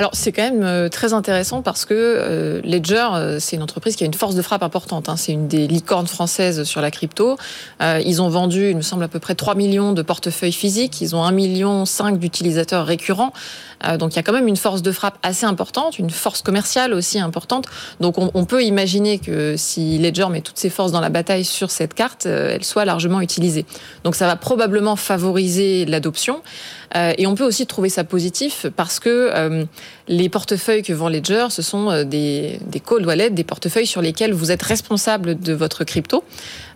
Alors 0.00 0.12
c'est 0.14 0.32
quand 0.32 0.40
même 0.40 0.62
euh, 0.62 0.88
très 0.88 1.12
intéressant 1.12 1.60
parce 1.60 1.84
que 1.84 1.92
euh, 1.92 2.62
Ledger, 2.64 3.06
euh, 3.12 3.38
c'est 3.38 3.56
une 3.56 3.62
entreprise 3.62 3.96
qui 3.96 4.04
a 4.04 4.06
une 4.06 4.14
force 4.14 4.34
de 4.34 4.40
frappe 4.40 4.62
importante. 4.62 5.10
Hein. 5.10 5.16
C'est 5.18 5.32
une 5.32 5.46
des 5.46 5.66
licornes 5.66 6.06
françaises 6.06 6.62
sur 6.62 6.80
la 6.80 6.90
crypto. 6.90 7.36
Ils 7.82 8.22
ont 8.22 8.30
vendu, 8.30 8.70
il 8.70 8.76
me 8.76 8.82
semble, 8.82 9.04
à 9.04 9.08
peu 9.08 9.18
près 9.18 9.34
3 9.34 9.54
millions 9.54 9.92
de 9.92 10.00
portefeuilles 10.00 10.52
physiques. 10.52 11.02
Ils 11.02 11.14
ont 11.14 11.22
1,5 11.22 11.34
million 11.34 11.84
d'utilisateurs 12.12 12.86
récurrents. 12.86 13.34
Donc 13.98 14.12
il 14.12 14.16
y 14.16 14.18
a 14.18 14.22
quand 14.22 14.32
même 14.32 14.48
une 14.48 14.56
force 14.56 14.82
de 14.82 14.92
frappe 14.92 15.18
assez 15.22 15.46
importante, 15.46 15.98
une 15.98 16.10
force 16.10 16.42
commerciale 16.42 16.92
aussi 16.92 17.18
importante. 17.18 17.66
Donc 18.00 18.16
on, 18.18 18.44
peut 18.44 18.62
imaginer 18.62 19.18
que 19.18 19.54
si 19.56 19.98
Ledger 19.98 20.26
met 20.30 20.42
toutes 20.42 20.58
ses 20.58 20.68
forces 20.68 20.92
dans 20.92 21.00
la 21.00 21.08
bataille 21.08 21.44
sur 21.44 21.70
cette 21.70 21.94
carte, 21.94 22.26
elle 22.26 22.64
soit 22.64 22.84
largement 22.84 23.22
utilisée. 23.22 23.64
Donc 24.04 24.14
ça 24.14 24.26
va 24.26 24.36
probablement 24.36 24.96
favoriser 24.96 25.86
l'adoption. 25.86 26.42
Et 26.94 27.26
on 27.26 27.34
peut 27.36 27.44
aussi 27.44 27.66
trouver 27.66 27.88
ça 27.88 28.02
positif 28.02 28.66
parce 28.76 28.98
que 28.98 29.66
les 30.10 30.28
portefeuilles 30.28 30.82
que 30.82 30.92
vend 30.92 31.08
Ledger, 31.08 31.46
ce 31.50 31.62
sont 31.62 31.90
euh, 31.90 32.04
des, 32.04 32.58
des 32.66 32.80
cold 32.80 33.06
wallets, 33.06 33.30
des 33.30 33.44
portefeuilles 33.44 33.86
sur 33.86 34.02
lesquels 34.02 34.32
vous 34.32 34.50
êtes 34.50 34.62
responsable 34.62 35.38
de 35.38 35.52
votre 35.52 35.84
crypto. 35.84 36.24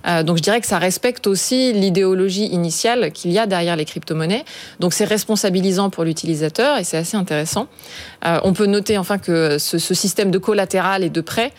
Euh, 0.07 0.23
donc 0.23 0.37
je 0.37 0.43
dirais 0.43 0.61
que 0.61 0.67
ça 0.67 0.79
respecte 0.79 1.27
aussi 1.27 1.73
l'idéologie 1.73 2.47
initiale 2.47 3.13
qu'il 3.13 3.33
y 3.33 3.39
a 3.39 3.47
derrière 3.47 3.77
les 3.77 3.85
crypto-monnaies. 3.85 4.45
Donc 4.81 4.93
c'est 4.93 5.05
responsabilisant 5.05 5.91
pour 5.91 6.05
l'utilisateur 6.05 6.79
et 6.79 6.85
c'est 6.85 6.97
assez 6.97 7.17
intéressant. 7.17 7.69
Euh, 8.27 8.39
on 8.45 8.53
peut 8.53 8.67
noter 8.67 8.99
enfin 8.99 9.19
que 9.19 9.59
ce, 9.59 9.79
système 9.79 10.31
de 10.31 10.39
collatéral 10.39 11.05
et 11.05 11.11
de 11.11 11.21
prêt, 11.21 11.53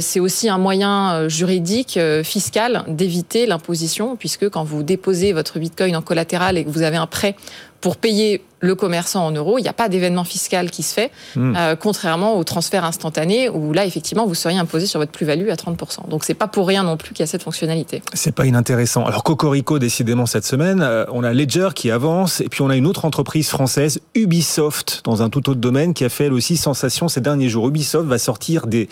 c'est 0.00 0.20
aussi 0.20 0.48
un 0.50 0.58
moyen 0.58 1.28
juridique, 1.28 1.98
fiscal 2.22 2.84
d'éviter 2.88 3.46
l'imposition, 3.46 4.14
puisque 4.16 4.50
quand 4.50 4.62
vous 4.62 4.82
déposez 4.82 5.32
votre 5.32 5.58
bitcoin 5.58 5.96
en 5.96 6.02
collatéral 6.02 6.58
et 6.58 6.64
que 6.64 6.68
vous 6.68 6.82
avez 6.82 6.98
un 6.98 7.06
prêt 7.06 7.34
pour 7.80 7.96
payer 7.96 8.42
le 8.60 8.74
commerçant 8.74 9.26
en 9.26 9.30
euros, 9.32 9.58
il 9.58 9.62
n'y 9.62 9.68
a 9.68 9.72
pas 9.72 9.88
d'événement 9.88 10.24
fiscal 10.24 10.70
qui 10.70 10.82
se 10.82 10.94
fait, 10.94 11.10
hmm. 11.36 11.54
euh, 11.56 11.76
contrairement 11.76 12.36
au 12.36 12.44
transfert 12.44 12.84
instantané 12.84 13.48
où 13.48 13.72
là, 13.72 13.86
effectivement, 13.86 14.26
vous 14.26 14.34
seriez 14.34 14.58
imposé 14.58 14.86
sur 14.86 15.00
votre 15.00 15.12
plus-value 15.12 15.48
à 15.48 15.54
30%. 15.54 16.08
Donc, 16.08 16.24
c'est 16.24 16.34
pas 16.34 16.48
pour 16.48 16.66
rien 16.66 16.84
non 16.84 16.96
plus 16.96 17.14
qu'il 17.14 17.20
y 17.20 17.24
a 17.24 17.26
cette 17.26 17.42
fonctionnalité. 17.42 18.02
C'est 18.12 18.34
pas 18.34 18.46
inintéressant. 18.46 19.04
Alors, 19.04 19.24
Cocorico, 19.24 19.78
décidément, 19.78 20.26
cette 20.26 20.44
semaine, 20.44 20.80
euh, 20.82 21.04
on 21.12 21.24
a 21.24 21.32
Ledger 21.32 21.70
qui 21.74 21.90
avance 21.90 22.40
et 22.40 22.48
puis 22.48 22.62
on 22.62 22.70
a 22.70 22.76
une 22.76 22.86
autre 22.86 23.04
entreprise 23.04 23.48
française, 23.48 24.00
Ubisoft, 24.14 25.00
dans 25.04 25.22
un 25.22 25.30
tout 25.30 25.48
autre 25.50 25.60
domaine, 25.60 25.94
qui 25.94 26.04
a 26.04 26.08
fait 26.08 26.24
elle 26.24 26.32
aussi 26.32 26.56
sensation 26.56 27.08
ces 27.08 27.20
derniers 27.20 27.48
jours. 27.48 27.68
Ubisoft 27.68 28.06
va 28.06 28.18
sortir 28.18 28.66
des 28.66 28.88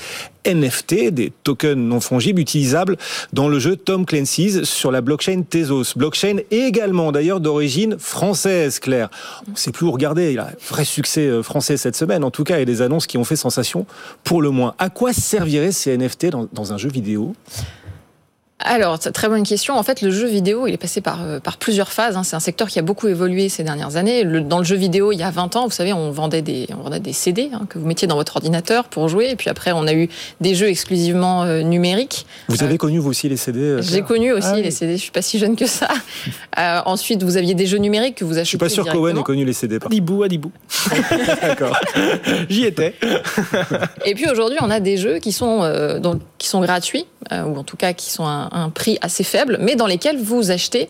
NFT, 0.46 1.10
des 1.10 1.32
tokens 1.44 1.76
non 1.76 2.00
fongibles 2.00 2.40
utilisables 2.40 2.96
dans 3.32 3.48
le 3.48 3.58
jeu 3.58 3.76
Tom 3.76 4.06
Clancy's 4.06 4.64
sur 4.64 4.90
la 4.90 5.00
blockchain 5.00 5.42
Tezos. 5.48 5.94
Blockchain 5.96 6.38
également 6.50 7.12
d'ailleurs 7.12 7.40
d'origine 7.40 7.96
française, 7.98 8.78
Claire. 8.78 9.10
Sait 9.58 9.72
plus 9.72 9.86
où 9.86 9.90
regarder. 9.90 10.32
Il 10.32 10.38
a 10.38 10.46
un 10.46 10.52
vrai 10.70 10.84
succès 10.84 11.26
euh, 11.26 11.42
français 11.42 11.76
cette 11.76 11.96
semaine. 11.96 12.22
En 12.22 12.30
tout 12.30 12.44
cas, 12.44 12.58
a 12.62 12.64
des 12.64 12.80
annonces 12.80 13.08
qui 13.08 13.18
ont 13.18 13.24
fait 13.24 13.34
sensation 13.34 13.86
pour 14.22 14.40
le 14.40 14.50
moins. 14.50 14.74
À 14.78 14.88
quoi 14.88 15.12
serviraient 15.12 15.72
ces 15.72 15.98
NFT 15.98 16.28
dans 16.52 16.72
un 16.72 16.78
jeu 16.78 16.88
vidéo? 16.88 17.34
Alors, 18.68 18.98
très 18.98 19.28
bonne 19.28 19.44
question. 19.44 19.78
En 19.78 19.82
fait, 19.82 20.02
le 20.02 20.10
jeu 20.10 20.26
vidéo, 20.26 20.66
il 20.66 20.74
est 20.74 20.78
passé 20.78 21.00
par, 21.00 21.22
euh, 21.22 21.40
par 21.40 21.56
plusieurs 21.56 21.90
phases. 21.90 22.16
Hein. 22.16 22.22
C'est 22.22 22.36
un 22.36 22.40
secteur 22.40 22.68
qui 22.68 22.78
a 22.78 22.82
beaucoup 22.82 23.08
évolué 23.08 23.48
ces 23.48 23.64
dernières 23.64 23.96
années. 23.96 24.24
dans 24.24 24.58
le 24.58 24.64
jeu 24.64 24.76
vidéo, 24.76 25.10
il 25.12 25.18
y 25.18 25.22
a 25.22 25.30
20 25.30 25.56
ans, 25.56 25.64
vous 25.66 25.72
savez, 25.72 25.92
on 25.92 26.10
vendait 26.10 26.42
des, 26.42 26.66
on 26.78 26.82
vendait 26.82 27.00
des 27.00 27.14
CD 27.14 27.50
hein, 27.52 27.62
que 27.68 27.78
vous 27.78 27.86
mettiez 27.86 28.06
dans 28.06 28.16
votre 28.16 28.36
ordinateur 28.36 28.84
pour 28.84 29.08
jouer. 29.08 29.30
Et 29.30 29.36
puis 29.36 29.48
après, 29.48 29.72
on 29.72 29.86
a 29.86 29.94
eu 29.94 30.08
des 30.40 30.54
jeux 30.54 30.68
exclusivement 30.68 31.44
euh, 31.44 31.62
numériques. 31.62 32.26
Vous 32.48 32.62
avez 32.62 32.74
euh, 32.74 32.78
connu, 32.78 32.98
vous 32.98 33.08
aussi, 33.08 33.28
les 33.28 33.38
CD 33.38 33.78
J'ai 33.80 34.02
connu 34.02 34.32
aussi 34.32 34.48
ah 34.50 34.56
les 34.60 34.70
CD. 34.70 34.96
Je 34.96 35.02
suis 35.02 35.10
pas 35.10 35.22
si 35.22 35.38
jeune 35.38 35.56
que 35.56 35.66
ça. 35.66 35.88
ensuite, 36.84 37.22
vous 37.22 37.36
aviez 37.36 37.54
des 37.54 37.66
jeux 37.66 37.78
numériques 37.78 38.16
que 38.16 38.24
vous 38.24 38.38
achetiez. 38.38 38.44
Je 38.44 38.48
suis 38.48 38.58
pas 38.58 38.68
sûr 38.68 38.84
qu'Owen 38.84 39.16
ait 39.16 39.22
connu 39.22 39.44
les 39.44 39.52
CD. 39.54 39.78
Par 39.78 39.88
Adibou, 39.88 40.22
Adibou. 40.22 40.52
D'accord. 41.42 41.78
J'y 42.50 42.64
étais. 42.64 42.94
et 44.04 44.14
puis 44.14 44.28
aujourd'hui, 44.30 44.58
on 44.60 44.70
a 44.70 44.80
des 44.80 44.98
jeux 44.98 45.18
qui 45.18 45.32
sont 45.32 45.60
dans 46.00 46.18
qui 46.38 46.48
sont 46.48 46.60
gratuits, 46.60 47.06
ou 47.30 47.56
en 47.56 47.64
tout 47.64 47.76
cas 47.76 47.92
qui 47.92 48.10
sont 48.10 48.24
à 48.24 48.48
un 48.52 48.70
prix 48.70 48.98
assez 49.02 49.24
faible, 49.24 49.58
mais 49.60 49.76
dans 49.76 49.86
lesquels 49.86 50.18
vous 50.18 50.50
achetez 50.50 50.88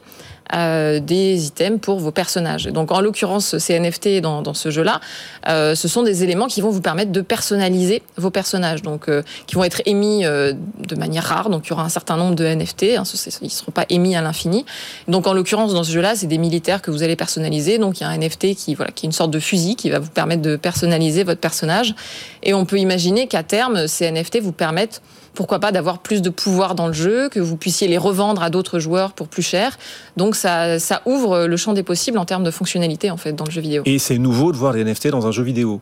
euh, 0.55 1.01
des 1.01 1.47
items 1.47 1.79
pour 1.81 1.99
vos 1.99 2.11
personnages. 2.11 2.67
Donc 2.67 2.91
en 2.91 3.01
l'occurrence, 3.01 3.59
ces 3.59 3.79
NFT 3.79 4.21
dans, 4.21 4.41
dans 4.41 4.55
ce 4.55 4.71
jeu-là, 4.71 5.01
euh, 5.47 5.75
ce 5.75 5.89
sont 5.89 6.03
des 6.03 6.25
éléments 6.25 6.47
qui 6.47 6.61
vont 6.61 6.71
vous 6.71 6.81
permettre 6.81 7.13
de 7.13 7.21
personnaliser 7.21 8.03
vos 8.17 8.31
personnages, 8.31 8.83
donc 8.83 9.09
euh, 9.09 9.23
qui 9.47 9.57
vont 9.57 9.65
être 9.65 9.83
émis 9.85 10.25
euh, 10.25 10.55
de 10.87 10.97
manière 10.97 11.25
rare. 11.25 11.51
Donc 11.51 11.67
il 11.67 11.71
y 11.71 11.73
aura 11.73 11.85
un 11.85 11.91
certain 11.91 12.17
nombre 12.17 12.35
de 12.35 12.47
NFT, 12.47 12.97
hein, 12.97 13.03
ils 13.43 13.45
ne 13.45 13.49
seront 13.51 13.73
pas 13.73 13.85
émis 13.91 14.17
à 14.17 14.23
l'infini. 14.23 14.65
Donc 15.07 15.27
en 15.27 15.35
l'occurrence, 15.35 15.75
dans 15.75 15.85
ce 15.85 15.93
jeu-là, 15.93 16.17
c'est 16.17 16.27
des 16.27 16.39
militaires 16.39 16.81
que 16.81 16.91
vous 16.91 17.03
allez 17.03 17.17
personnaliser. 17.17 17.77
Donc 17.77 18.01
il 18.01 18.05
y 18.05 18.07
a 18.07 18.09
un 18.09 18.17
NFT 18.17 18.55
qui, 18.55 18.75
voilà, 18.75 18.91
qui 18.93 19.05
est 19.05 19.09
une 19.09 19.13
sorte 19.13 19.31
de 19.31 19.41
fusil 19.41 19.77
qui 19.77 19.91
va 19.91 19.99
vous 19.99 20.11
permettre 20.11 20.43
de 20.43 20.57
personnaliser 20.57 21.25
votre 21.25 21.41
personnage. 21.41 21.95
Et 22.43 22.55
on 22.55 22.65
peut 22.65 22.79
imaginer 22.79 23.27
qu'à 23.27 23.43
terme, 23.43 23.87
ces 23.87 24.11
NFT 24.11 24.41
vous 24.41 24.53
permettent 24.53 25.03
pourquoi 25.35 25.59
pas 25.59 25.73
d'avoir 25.73 25.99
plus 25.99 26.23
de 26.23 26.31
pouvoir 26.31 26.75
dans 26.75 26.87
le 26.87 26.93
jeu, 26.93 27.29
que 27.29 27.41
vous 27.41 27.57
puissiez 27.57 27.89
les 27.89 27.99
revendre 27.99 28.43
à 28.43 28.51
d'autres 28.51 28.79
joueurs 28.79 29.13
pour 29.13 29.29
plus 29.29 29.43
cher. 29.43 29.79
Donc 30.17 30.35
ça, 30.35 30.79
ouvre 31.07 31.47
le 31.47 31.57
champ 31.57 31.73
des 31.73 31.83
possibles 31.83 32.19
en 32.19 32.25
termes 32.25 32.45
de 32.45 32.51
fonctionnalité 32.51 33.11
en 33.11 33.17
fait 33.17 33.33
dans 33.33 33.45
le 33.45 33.51
jeu 33.51 33.61
vidéo. 33.61 33.83
Et 33.87 33.99
c'est 33.99 34.19
nouveau 34.19 34.53
de 34.53 34.57
voir 34.57 34.73
des 34.73 34.85
NFT 34.85 35.09
dans 35.09 35.27
un 35.27 35.33
jeu 35.33 35.43
vidéo. 35.43 35.81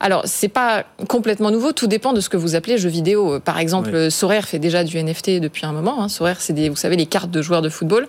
Alors, 0.00 0.22
c'est 0.24 0.48
pas 0.48 0.84
complètement 1.08 1.50
nouveau, 1.50 1.72
tout 1.72 1.86
dépend 1.86 2.12
de 2.12 2.20
ce 2.20 2.28
que 2.28 2.36
vous 2.36 2.54
appelez 2.54 2.78
jeu 2.78 2.88
vidéo. 2.88 3.40
Par 3.40 3.58
exemple, 3.58 3.90
oui. 3.92 4.10
Sorare 4.10 4.44
fait 4.44 4.58
déjà 4.58 4.84
du 4.84 5.02
NFT 5.02 5.40
depuis 5.40 5.66
un 5.66 5.72
moment. 5.72 6.02
Hein. 6.02 6.08
Sorare, 6.08 6.40
c'est 6.40 6.52
des, 6.52 6.68
vous 6.68 6.76
savez, 6.76 6.96
les 6.96 7.06
cartes 7.06 7.30
de 7.30 7.42
joueurs 7.42 7.62
de 7.62 7.68
football. 7.68 8.08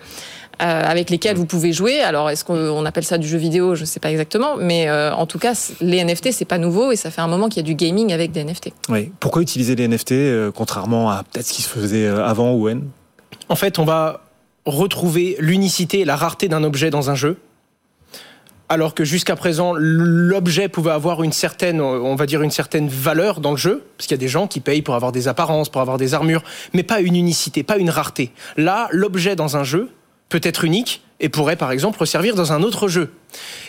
Euh, 0.62 0.84
avec 0.84 1.10
lesquelles 1.10 1.38
vous 1.38 1.48
pouvez 1.48 1.74
jouer. 1.74 2.01
Alors, 2.01 2.29
est-ce 2.29 2.46
qu'on 2.46 2.86
appelle 2.86 3.03
ça 3.03 3.17
du 3.17 3.27
jeu 3.27 3.39
vidéo? 3.39 3.74
Je 3.74 3.81
ne 3.81 3.86
sais 3.86 4.00
pas 4.00 4.12
exactement, 4.12 4.58
mais 4.58 4.89
euh, 4.89 5.12
en 5.12 5.25
tout 5.25 5.39
cas, 5.39 5.53
les 5.79 6.03
NFT, 6.03 6.31
c'est 6.31 6.46
pas 6.46 6.60
nouveau 6.60 6.91
et 6.91 6.96
ça 6.96 7.10
fait 7.10 7.22
un 7.22 7.27
moment 7.27 7.50
qu'il 7.50 7.58
y 7.58 7.60
a 7.62 7.67
du 7.67 7.74
gaming 7.74 8.13
avec 8.13 8.31
des 8.31 8.43
NFT. 8.43 8.70
Oui. 8.89 9.12
Pourquoi 9.20 9.41
utiliser 9.41 9.75
les 9.75 9.88
NFT 9.88 10.12
euh, 10.12 10.51
contrairement 10.53 11.10
à 11.10 11.24
peut-être 11.24 11.48
ce 11.48 11.53
qui 11.53 11.63
se 11.63 11.70
faisait 11.70 12.05
avant 12.05 12.53
ou 12.53 12.70
En 13.50 13.55
fait, 13.55 13.79
on 13.79 13.86
va 13.86 14.22
retrouver 14.65 15.36
l'unicité 15.39 16.01
et 16.01 16.05
la 16.05 16.15
rareté 16.15 16.48
d'un 16.48 16.63
objet 16.63 16.91
dans 16.91 17.10
un 17.10 17.15
jeu 17.15 17.38
alors 18.72 18.96
que 18.96 19.04
jusqu'à 19.04 19.36
présent 19.36 19.74
l'objet 19.75 20.70
pouvait 20.70 20.92
avoir 20.92 21.24
une 21.24 21.34
certaine, 21.34 21.82
on 21.82 22.16
va 22.16 22.25
dire 22.25 22.42
une 22.42 22.51
certaine 22.51 22.88
valeur 22.88 23.42
dans 23.42 23.51
le 23.51 23.58
jeu, 23.58 23.84
parce 23.98 24.08
qu'il 24.08 24.16
y 24.16 24.20
a 24.20 24.25
des 24.25 24.30
gens 24.30 24.48
qui 24.48 24.62
payent 24.62 24.82
pour 24.82 24.96
avoir 24.96 25.12
des 25.12 25.28
apparences, 25.28 25.68
pour 25.68 25.82
avoir 25.82 25.98
des 25.98 26.13
armures, 26.13 26.42
mais 26.74 26.84
pas 26.84 27.01
une 27.01 27.18
unicité, 27.18 27.63
pas 27.63 27.75
une 27.75 27.90
rareté. 27.90 28.32
Là, 28.56 28.88
l'objet 28.92 29.36
dans 29.36 29.58
un 29.58 29.66
jeu 29.66 29.90
peut 30.30 30.40
être 30.42 30.63
unique 30.63 31.04
et 31.20 31.28
pourrait 31.28 31.58
par 31.58 31.74
exemple 31.74 32.08
servir 32.08 32.34
dans 32.34 32.54
un 32.54 32.63
autre 32.63 32.88
jeu. 32.88 33.12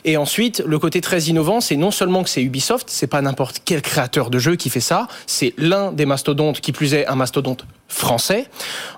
Et 0.05 0.17
ensuite, 0.17 0.63
le 0.65 0.79
côté 0.79 1.01
très 1.01 1.23
innovant, 1.23 1.61
c'est 1.61 1.75
non 1.75 1.91
seulement 1.91 2.23
que 2.23 2.31
c'est 2.31 2.43
Ubisoft, 2.43 2.89
c'est 2.89 3.09
pas 3.09 3.23
n'importe 3.23 3.61
quel 3.65 3.83
créateur 3.83 4.31
de 4.31 4.39
jeu 4.39 4.55
qui 4.55 4.71
fait 4.71 4.79
ça, 4.79 5.09
c'est 5.27 5.53
l'un 5.59 5.91
des 5.91 6.07
mastodontes, 6.07 6.61
qui 6.61 6.71
plus 6.71 6.95
est 6.95 7.09
un 7.09 7.17
mastodonte 7.17 7.67
français. 7.93 8.47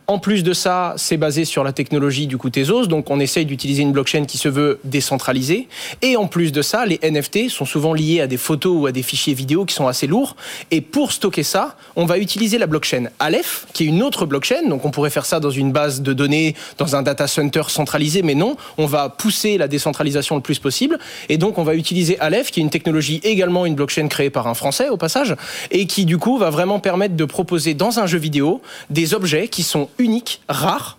En 0.06 0.18
plus 0.18 0.42
de 0.42 0.52
ça, 0.52 0.94
c'est 0.96 1.16
basé 1.16 1.44
sur 1.44 1.64
la 1.64 1.72
technologie 1.72 2.26
du 2.26 2.36
coup 2.36 2.50
Tezos, 2.50 2.86
donc 2.86 3.10
on 3.10 3.20
essaye 3.20 3.46
d'utiliser 3.46 3.82
une 3.82 3.92
blockchain 3.92 4.24
qui 4.26 4.36
se 4.36 4.48
veut 4.48 4.78
décentralisée. 4.84 5.66
Et 6.02 6.16
en 6.16 6.26
plus 6.26 6.52
de 6.52 6.60
ça, 6.60 6.84
les 6.84 7.00
NFT 7.02 7.48
sont 7.48 7.64
souvent 7.64 7.94
liés 7.94 8.20
à 8.20 8.26
des 8.26 8.36
photos 8.36 8.76
ou 8.76 8.86
à 8.86 8.92
des 8.92 9.02
fichiers 9.02 9.32
vidéo 9.32 9.64
qui 9.64 9.74
sont 9.74 9.88
assez 9.88 10.06
lourds. 10.06 10.36
Et 10.70 10.82
pour 10.82 11.12
stocker 11.12 11.42
ça, 11.42 11.76
on 11.96 12.04
va 12.04 12.18
utiliser 12.18 12.58
la 12.58 12.66
blockchain 12.66 13.04
Aleph, 13.18 13.66
qui 13.72 13.84
est 13.84 13.86
une 13.86 14.02
autre 14.02 14.26
blockchain. 14.26 14.68
Donc 14.68 14.84
on 14.84 14.90
pourrait 14.90 15.10
faire 15.10 15.26
ça 15.26 15.40
dans 15.40 15.50
une 15.50 15.72
base 15.72 16.02
de 16.02 16.12
données, 16.12 16.54
dans 16.76 16.96
un 16.96 17.02
data 17.02 17.26
center 17.26 17.62
centralisé, 17.68 18.22
mais 18.22 18.34
non, 18.34 18.56
on 18.76 18.86
va 18.86 19.08
pousser 19.08 19.56
la 19.56 19.68
décentralisation 19.68 20.36
le 20.36 20.42
plus 20.42 20.58
possible. 20.58 20.98
Et 21.28 21.38
donc, 21.38 21.58
on 21.58 21.64
va 21.64 21.74
utiliser 21.74 22.18
Aleph, 22.20 22.50
qui 22.50 22.60
est 22.60 22.62
une 22.62 22.70
technologie 22.70 23.20
également 23.24 23.66
une 23.66 23.74
blockchain 23.74 24.08
créée 24.08 24.30
par 24.30 24.46
un 24.46 24.54
Français 24.54 24.88
au 24.88 24.96
passage, 24.96 25.34
et 25.70 25.86
qui 25.86 26.04
du 26.04 26.18
coup 26.18 26.38
va 26.38 26.50
vraiment 26.50 26.78
permettre 26.78 27.16
de 27.16 27.24
proposer 27.24 27.74
dans 27.74 27.98
un 27.98 28.06
jeu 28.06 28.18
vidéo 28.18 28.60
des 28.90 29.14
objets 29.14 29.48
qui 29.48 29.62
sont 29.62 29.88
uniques, 29.98 30.42
rares, 30.48 30.98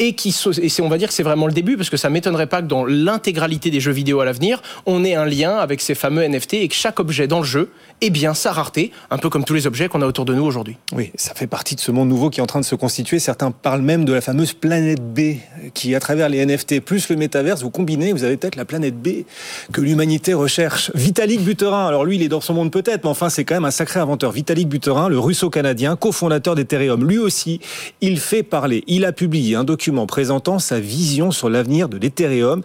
et 0.00 0.14
qui 0.14 0.34
on 0.80 0.88
va 0.88 0.98
dire 0.98 1.08
que 1.08 1.14
c'est 1.14 1.22
vraiment 1.22 1.46
le 1.46 1.52
début 1.52 1.76
parce 1.76 1.90
que 1.90 1.98
ça 1.98 2.08
m'étonnerait 2.08 2.46
pas 2.46 2.62
que 2.62 2.66
dans 2.66 2.84
l'intégralité 2.84 3.70
des 3.70 3.80
jeux 3.80 3.92
vidéo 3.92 4.20
à 4.20 4.24
l'avenir, 4.24 4.62
on 4.86 5.04
ait 5.04 5.14
un 5.14 5.26
lien 5.26 5.56
avec 5.56 5.82
ces 5.82 5.94
fameux 5.94 6.26
NFT 6.26 6.54
et 6.54 6.68
que 6.68 6.74
chaque 6.74 6.98
objet 6.98 7.26
dans 7.26 7.40
le 7.40 7.44
jeu 7.44 7.70
ait 8.00 8.08
bien 8.08 8.32
sa 8.32 8.50
rareté, 8.50 8.92
un 9.10 9.18
peu 9.18 9.28
comme 9.28 9.44
tous 9.44 9.52
les 9.52 9.66
objets 9.66 9.88
qu'on 9.88 10.00
a 10.00 10.06
autour 10.06 10.24
de 10.24 10.32
nous 10.34 10.42
aujourd'hui. 10.42 10.78
Oui, 10.94 11.12
ça 11.16 11.34
fait 11.34 11.46
partie 11.46 11.74
de 11.74 11.80
ce 11.80 11.92
monde 11.92 12.08
nouveau 12.08 12.30
qui 12.30 12.40
est 12.40 12.42
en 12.42 12.46
train 12.46 12.60
de 12.60 12.64
se 12.64 12.74
constituer. 12.74 13.18
Certains 13.18 13.50
parlent 13.50 13.82
même 13.82 14.06
de 14.06 14.14
la 14.14 14.22
fameuse 14.22 14.54
planète 14.54 15.02
B 15.02 15.36
qui, 15.74 15.94
à 15.94 16.00
travers 16.00 16.30
les 16.30 16.44
NFT 16.46 16.80
plus 16.80 17.10
le 17.10 17.16
métaverse, 17.16 17.60
vous 17.60 17.68
combinez, 17.68 18.14
vous 18.14 18.24
avez 18.24 18.38
peut-être 18.38 18.56
la 18.56 18.64
planète 18.64 18.96
B 18.96 19.24
que 19.70 19.82
l'humanité 19.82 20.32
recherche. 20.32 20.90
Vitalik 20.94 21.42
Buterin, 21.42 21.86
alors 21.86 22.06
lui, 22.06 22.16
il 22.16 22.22
est 22.22 22.28
dans 22.28 22.40
son 22.40 22.54
monde 22.54 22.72
peut-être, 22.72 23.04
mais 23.04 23.10
enfin, 23.10 23.28
c'est 23.28 23.44
quand 23.44 23.54
même 23.54 23.66
un 23.66 23.70
sacré 23.70 24.00
inventeur. 24.00 24.32
Vitalik 24.32 24.66
Buterin, 24.66 25.10
le 25.10 25.18
russo-canadien, 25.18 25.96
cofondateur 25.96 26.54
d'Ethereum, 26.54 27.06
lui 27.06 27.18
aussi, 27.18 27.60
il 28.00 28.18
fait 28.18 28.42
parler. 28.42 28.82
Il 28.86 29.04
a 29.04 29.12
publié 29.12 29.56
un 29.56 29.64
document 29.64 29.89
présentant 30.06 30.58
sa 30.58 30.80
vision 30.80 31.30
sur 31.30 31.48
l'avenir 31.48 31.88
de 31.88 31.98
l'Ethereum. 31.98 32.62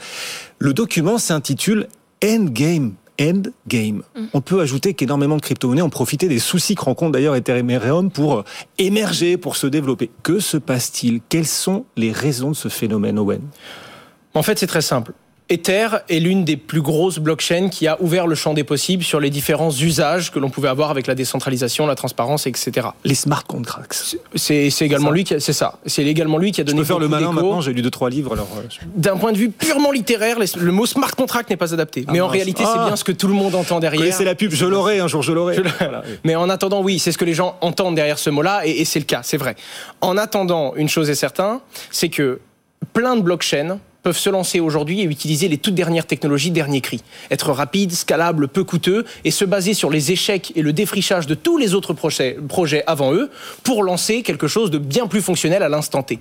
Le 0.60 0.74
document 0.74 1.18
s'intitule 1.18 1.88
Endgame 2.24 2.94
endgame. 3.20 4.04
Mm. 4.16 4.26
On 4.34 4.42
peut 4.42 4.62
ajouter 4.62 4.94
qu'énormément 4.94 5.38
de 5.38 5.42
crypto-monnaies 5.42 5.82
ont 5.82 5.90
profité 5.90 6.28
des 6.28 6.40
soucis 6.40 6.76
que 6.76 6.82
rencontre 6.82 7.14
d'ailleurs 7.14 7.36
Ethereum 7.36 8.12
pour 8.12 8.44
émerger, 8.78 9.38
pour 9.38 9.56
se 9.56 9.68
développer. 9.68 10.12
Que 10.24 10.40
se 10.40 10.58
passe-t-il? 10.58 11.22
Quelles 11.30 11.48
sont 11.48 11.86
les 11.96 12.12
raisons 12.12 12.52
de 12.52 12.56
ce 12.56 12.70
phénomène, 12.70 13.20
Owen? 13.20 13.42
En 14.34 14.44
fait, 14.44 14.60
c'est 14.60 14.68
très 14.68 14.82
simple. 14.82 15.14
Ether 15.48 15.90
est 16.10 16.20
l'une 16.20 16.44
des 16.44 16.58
plus 16.58 16.82
grosses 16.82 17.20
blockchains 17.20 17.70
qui 17.70 17.88
a 17.88 18.02
ouvert 18.02 18.26
le 18.26 18.34
champ 18.34 18.56
des 18.56 18.64
possibles 18.64 19.04
sur 19.04 19.20
les 19.20 19.30
différents 19.30 19.70
usages 19.70 20.32
que 20.32 20.40
l'on 20.40 20.50
pouvait 20.50 20.70
avoir 20.70 20.90
avec 20.90 21.06
la 21.06 21.14
décentralisation, 21.14 21.86
la 21.86 21.94
transparence, 21.94 22.48
etc. 22.48 22.88
Les 23.04 23.14
smart 23.14 23.44
contracts. 23.44 24.18
C'est 24.34 24.72
également 24.82 25.12
lui 25.12 25.24
qui, 25.24 25.40
c'est 25.40 25.54
ça. 25.54 25.78
C'est 25.86 26.04
également 26.04 26.40
lui 26.40 26.52
qui 26.52 26.62
a 26.62 26.64
donné. 26.64 26.78
Je 26.78 26.82
peux 26.82 26.88
faire 26.88 27.00
le 27.00 27.08
malin 27.08 27.32
maintenant. 27.32 27.62
J'ai 27.62 27.74
lu 27.74 27.84
deux 27.84 27.92
trois 27.92 28.10
livres. 28.10 28.34
Alors. 28.34 28.48
D'un 28.96 29.18
point 29.18 29.34
de 29.34 29.38
vue 29.38 29.50
purement 29.50 29.92
littéraire, 29.92 30.38
le 30.40 30.72
mot 30.72 30.88
smart 30.88 31.12
contract 31.12 31.52
n'est 31.52 31.58
pas 31.58 31.74
adapté. 31.74 32.06
Ah, 32.08 32.12
Mais 32.12 32.22
en 32.22 32.28
réalité, 32.28 32.64
ah. 32.66 32.72
c'est 32.74 32.86
bien 32.88 32.96
ce 32.96 33.04
que 33.04 33.12
tout 33.12 33.28
le 33.28 33.36
monde 33.36 33.54
entend 33.54 33.80
derrière. 33.80 34.16
C'est 34.16 34.26
la 34.26 34.34
pub. 34.36 34.52
Je 34.52 34.66
l'aurai 34.66 35.00
un 35.00 35.08
jour. 35.08 35.22
Je 35.22 35.32
l'aurai. 35.32 35.58
Voilà. 35.80 36.04
Mais 36.24 36.36
en 36.36 36.50
attendant, 36.50 36.82
oui, 36.82 36.98
c'est 36.98 37.12
ce 37.12 37.18
que 37.18 37.26
les 37.26 37.36
gens 37.36 37.58
entendent 37.62 37.96
derrière 37.96 38.18
ce 38.18 38.32
mot-là, 38.32 38.66
et, 38.66 38.82
et 38.82 38.86
c'est 38.86 39.00
le 39.00 39.06
cas. 39.06 39.22
C'est 39.24 39.38
vrai. 39.38 39.56
En 40.02 40.18
attendant, 40.18 40.74
une 40.76 40.90
chose 40.90 41.10
est 41.10 41.16
certaine, 41.16 41.60
c'est 41.92 42.10
que 42.10 42.40
plein 42.94 43.16
de 43.16 43.22
blockchains 43.22 43.80
peuvent 44.06 44.16
se 44.16 44.30
lancer 44.30 44.60
aujourd'hui 44.60 45.02
et 45.02 45.06
utiliser 45.06 45.48
les 45.48 45.58
toutes 45.58 45.74
dernières 45.74 46.06
technologies 46.06 46.52
dernier 46.52 46.80
cri. 46.80 47.02
Être 47.32 47.52
rapide, 47.52 47.92
scalable, 47.92 48.48
peu 48.48 48.64
coûteux 48.64 49.04
et 49.24 49.32
se 49.32 49.46
baser 49.46 49.74
sur 49.74 49.90
les 49.90 50.12
échecs 50.12 50.54
et 50.56 50.62
le 50.62 50.74
défrichage 50.74 51.26
de 51.26 51.34
tous 51.34 51.58
les 51.58 51.74
autres 51.74 51.94
projets, 51.94 52.38
projets 52.48 52.84
avant 52.86 53.16
eux 53.16 53.32
pour 53.64 53.82
lancer 53.82 54.22
quelque 54.22 54.48
chose 54.48 54.70
de 54.70 54.78
bien 54.78 55.08
plus 55.08 55.24
fonctionnel 55.24 55.64
à 55.64 55.70
l'instant 55.70 56.04
T. 56.04 56.20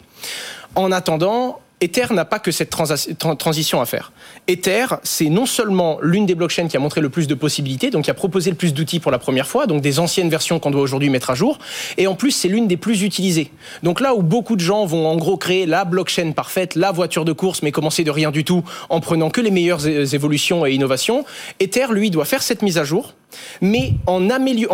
En 0.77 0.93
attendant, 0.93 1.61
Ether 1.85 2.07
n'a 2.13 2.25
pas 2.25 2.39
que 2.39 2.51
cette 2.51 2.71
transition 2.71 3.83
à 3.83 3.85
faire. 3.85 4.13
Ether, 4.49 4.87
c'est 5.03 5.29
non 5.29 5.45
seulement 5.45 5.99
l'une 6.01 6.25
des 6.25 6.35
blockchains 6.35 6.67
qui 6.67 6.79
a 6.79 6.81
montré 6.81 7.03
le 7.03 7.11
plus 7.11 7.27
de 7.27 7.35
possibilités, 7.35 7.91
donc 7.91 8.05
qui 8.05 8.11
a 8.11 8.15
proposé 8.15 8.49
le 8.49 8.57
plus 8.57 8.73
d'outils 8.73 9.01
pour 9.01 9.13
la 9.13 9.19
première 9.19 9.47
fois, 9.47 9.67
donc 9.67 9.83
des 9.83 9.99
anciennes 9.99 10.31
versions 10.31 10.59
qu'on 10.59 10.71
doit 10.71 10.81
aujourd'hui 10.81 11.11
mettre 11.11 11.29
à 11.29 11.35
jour, 11.35 11.59
et 11.99 12.07
en 12.07 12.15
plus 12.15 12.31
c'est 12.31 12.49
l'une 12.49 12.69
des 12.69 12.79
plus 12.79 13.03
utilisées. 13.03 13.51
Donc 13.83 14.01
là 14.01 14.15
où 14.15 14.23
beaucoup 14.23 14.57
de 14.57 14.63
gens 14.63 14.87
vont 14.87 15.07
en 15.07 15.17
gros 15.17 15.37
créer 15.37 15.67
la 15.67 15.85
blockchain 15.85 16.33
parfaite, 16.33 16.75
la 16.75 16.91
voiture 16.91 17.27
de 17.27 17.33
course, 17.33 17.63
mais 17.63 17.71
commencer 17.71 18.03
de 18.03 18.11
rien 18.11 18.31
du 18.31 18.45
tout 18.45 18.65
en 18.89 19.01
prenant 19.01 19.29
que 19.29 19.43
les 19.43 19.51
meilleures 19.51 19.87
évolutions 20.15 20.65
et 20.65 20.73
innovations, 20.73 21.27
Ether, 21.61 21.89
lui, 21.91 22.11
doit 22.11 22.25
faire 22.25 22.43
cette 22.43 22.63
mise 22.63 22.79
à 22.79 22.85
jour, 22.85 23.13
mais 23.61 23.95
en, 24.07 24.21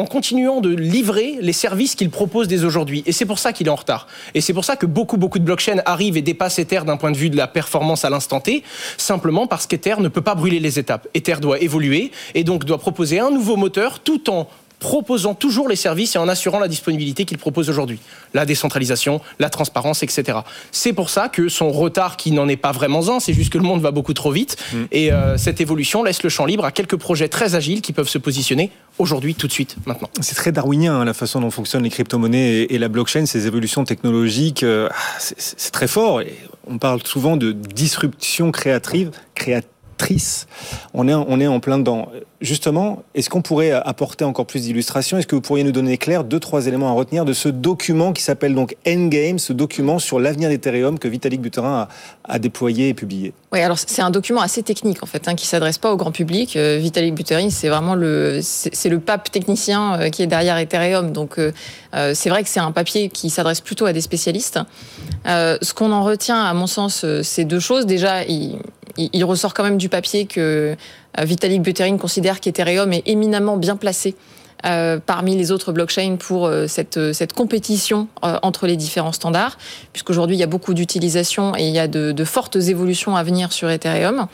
continuant 0.07 0.61
de 0.61 0.71
livrer 0.71 1.39
les 1.41 1.53
services 1.53 1.95
qu'il 1.95 2.11
propose 2.11 2.49
dès 2.49 2.65
aujourd'hui. 2.65 3.03
Et 3.07 3.13
c'est 3.13 3.27
pour 3.27 3.39
ça 3.39 3.53
qu'il 3.53 3.67
est 3.67 3.71
en 3.71 3.77
retard. 3.77 4.07
Et 4.35 4.41
c'est 4.41 4.53
pour 4.53 4.65
ça 4.65 4.77
que 4.77 4.87
beaucoup, 4.87 5.17
beaucoup 5.17 5.39
de 5.39 5.45
blockchains 5.45 5.83
arrivent 5.87 6.17
et 6.17 6.23
dépassent 6.23 6.59
Ether 6.59 6.81
d'un 6.87 6.97
point 6.97 7.11
de 7.11 7.17
vue 7.17 7.31
de 7.31 7.37
la 7.37 7.47
performance 7.47 8.05
à 8.05 8.11
l'instant 8.11 8.41
T, 8.41 8.63
simplement 8.97 9.47
parce 9.47 9.67
qu'Ether 9.67 9.97
ne 9.99 10.09
peut 10.09 10.23
pas 10.23 10.35
brûler 10.35 10.61
les 10.61 10.79
étapes. 10.79 11.09
Ether 11.15 11.37
doit 11.41 11.61
évoluer 11.61 12.11
et 12.35 12.45
donc 12.45 12.65
doit 12.65 12.79
proposer 12.79 13.21
un 13.21 13.31
nouveau 13.31 13.57
moteur 13.57 14.01
tout 14.01 14.31
en 14.31 14.49
proposant 14.81 15.35
toujours 15.35 15.69
les 15.69 15.77
services 15.77 16.17
et 16.17 16.19
en 16.19 16.27
assurant 16.27 16.59
la 16.59 16.67
disponibilité 16.67 17.25
qu'il 17.25 17.39
propose 17.39 17.71
aujourd'hui. 17.71 18.01
La 18.35 18.45
décentralisation, 18.45 19.21
la 19.39 19.51
transparence, 19.51 20.03
etc. 20.03 20.39
C'est 20.73 20.93
pour 20.93 21.11
ça 21.11 21.29
que 21.29 21.49
son 21.49 21.71
retard, 21.71 22.17
qui 22.17 22.33
n'en 22.33 22.49
est 22.49 22.57
pas 22.57 22.73
vraiment 22.73 23.09
un, 23.11 23.21
c'est 23.21 23.35
juste 23.35 23.53
que 23.53 23.59
le 23.59 23.65
monde 23.65 23.83
va 23.83 23.93
beaucoup 23.93 24.15
trop 24.15 24.33
vite. 24.33 24.57
Mm. 24.73 24.77
Et 24.91 25.13
euh, 25.13 25.37
cette 25.37 25.61
évolution 25.61 26.03
laisse 26.03 26.23
le 26.23 26.31
champ 26.31 26.47
libre 26.47 26.65
à 26.65 26.73
quelques 26.73 26.97
projets 26.97 27.29
très 27.29 27.55
agiles 27.55 27.83
qui 27.83 27.93
peuvent 27.93 28.09
se 28.09 28.19
positionner 28.19 28.71
aujourd'hui, 28.99 29.35
tout 29.35 29.47
de 29.47 29.53
suite, 29.53 29.77
maintenant. 29.87 30.09
C'est 30.21 30.35
très 30.35 30.51
darwinien 30.51 31.01
hein, 31.01 31.05
la 31.05 31.15
façon 31.15 31.41
dont 31.41 31.51
fonctionnent 31.51 31.85
les 31.85 31.91
crypto-monnaies 31.91 32.63
et, 32.63 32.75
et, 32.75 32.79
la 32.79 32.89
blockchain, 32.89 33.27
ces 33.27 33.47
évolutions 33.47 33.85
technologiques. 33.85 34.63
Euh, 34.63 34.89
c'est 35.19 35.71
très 35.71 35.89
fort. 35.89 36.23
Et 36.23 36.35
on 36.67 36.79
parle 36.79 37.01
souvent 37.05 37.37
de 37.37 37.53
disruption 37.53 38.51
créative, 38.51 39.11
créative 39.35 39.71
On 40.95 41.09
est, 41.09 41.15
on 41.15 41.41
est 41.41 41.47
en 41.47 41.61
plein 41.61 41.79
dedans. 41.79 42.09
Justement, 42.41 43.03
est-ce 43.15 43.29
qu'on 43.29 43.43
pourrait 43.43 43.71
apporter 43.71 44.25
encore 44.25 44.47
plus 44.47 44.63
d'illustrations? 44.63 45.19
Est-ce 45.19 45.27
que 45.27 45.35
vous 45.35 45.41
pourriez 45.41 45.65
nous 45.65 45.73
donner 45.73 45.99
clair 45.99 46.25
deux, 46.25 46.41
trois 46.41 46.67
éléments 46.67 46.89
à 46.89 46.93
retenir 46.93 47.25
de 47.25 47.33
ce 47.33 47.49
document 47.49 48.13
qui 48.13 48.23
s'appelle 48.23 48.55
donc 48.55 48.77
Endgame, 48.87 49.39
ce 49.39 49.53
document 49.53 49.99
sur 49.99 50.19
l'avenir 50.19 50.49
d'Ethereum 50.49 50.99
que 50.99 51.09
Vitalik 51.09 51.41
Buterin 51.41 51.89
a, 52.25 52.39
déployé 52.39 52.89
et 52.89 52.95
publié? 52.95 53.33
Oui, 53.53 53.61
alors 53.61 53.79
c'est 53.79 54.03
un 54.03 54.11
document 54.11 54.41
assez 54.41 54.63
technique 54.63 55.03
en 55.03 55.07
fait, 55.07 55.29
hein, 55.29 55.35
qui 55.35 55.47
s'adresse 55.47 55.79
pas 55.79 55.93
au 55.93 55.97
grand 55.97 56.13
public. 56.13 56.57
Euh, 56.57 56.79
Vitalik 56.79 57.15
Buterin, 57.15 57.51
c'est 57.51 57.69
vraiment 57.69 57.95
le, 57.95 58.41
c'est 58.43 58.89
le 58.89 59.01
pape 59.01 59.31
technicien 59.31 60.01
euh, 60.01 60.09
qui 60.09 60.23
est 60.23 60.27
derrière 60.27 60.57
Ethereum. 60.57 61.13
Donc 61.13 61.39
euh, 61.39 61.53
c'est 62.15 62.31
vrai 62.31 62.43
que 62.43 62.49
c'est 62.49 62.61
un 62.61 62.73
papier 62.73 63.09
qui 63.09 63.31
s'adresse 63.31 63.61
plutôt 63.61 63.87
à 63.87 63.93
des 63.93 64.01
spécialistes. 64.01 64.59
ce 65.27 65.75
qu'on 65.75 65.93
en 65.93 66.05
retient, 66.05 66.41
à 66.43 66.55
mon 66.55 66.67
sens, 66.67 67.05
c'est 67.23 67.45
deux 67.45 67.61
choses. 67.61 67.85
Déjà, 67.85 68.25
il, 68.25 68.59
il, 68.97 69.25
ressort 69.25 69.55
quand 69.55 69.63
même 69.63 69.79
du 69.79 69.89
papier 69.89 70.27
que 70.27 70.77
euh, 71.19 71.25
Vitalik 71.25 71.63
Buterin 71.63 71.97
considère 71.97 72.41
qu'Ethereum 72.41 72.93
est 72.93 73.03
éminemment 73.07 73.57
bien 73.57 73.77
placé 73.77 74.15
euh, 74.67 74.99
parmi 75.05 75.37
les 75.37 75.53
autres 75.53 75.73
blockchains 75.73 76.17
pour 76.17 76.47
euh, 76.47 76.67
cette, 76.67 77.33
compétition 77.35 78.09
entre 78.23 78.67
les 78.67 78.77
différents 78.77 79.13
standards, 79.13 79.57
puisqu'aujourd'hui 79.93 80.37
il 80.37 80.41
y 80.41 80.45
a 80.45 80.47
beaucoup 80.47 80.75
d'utilisation 80.75 81.57
et 81.57 81.67
il 81.67 81.75
y 81.75 81.79
a 81.79 81.89
de, 81.89 82.25
fortes 82.25 82.57
évolutions 82.57 83.17
à 83.17 83.23
venir 83.23 83.53
sur 83.53 83.71
Ethereum. 83.71 84.27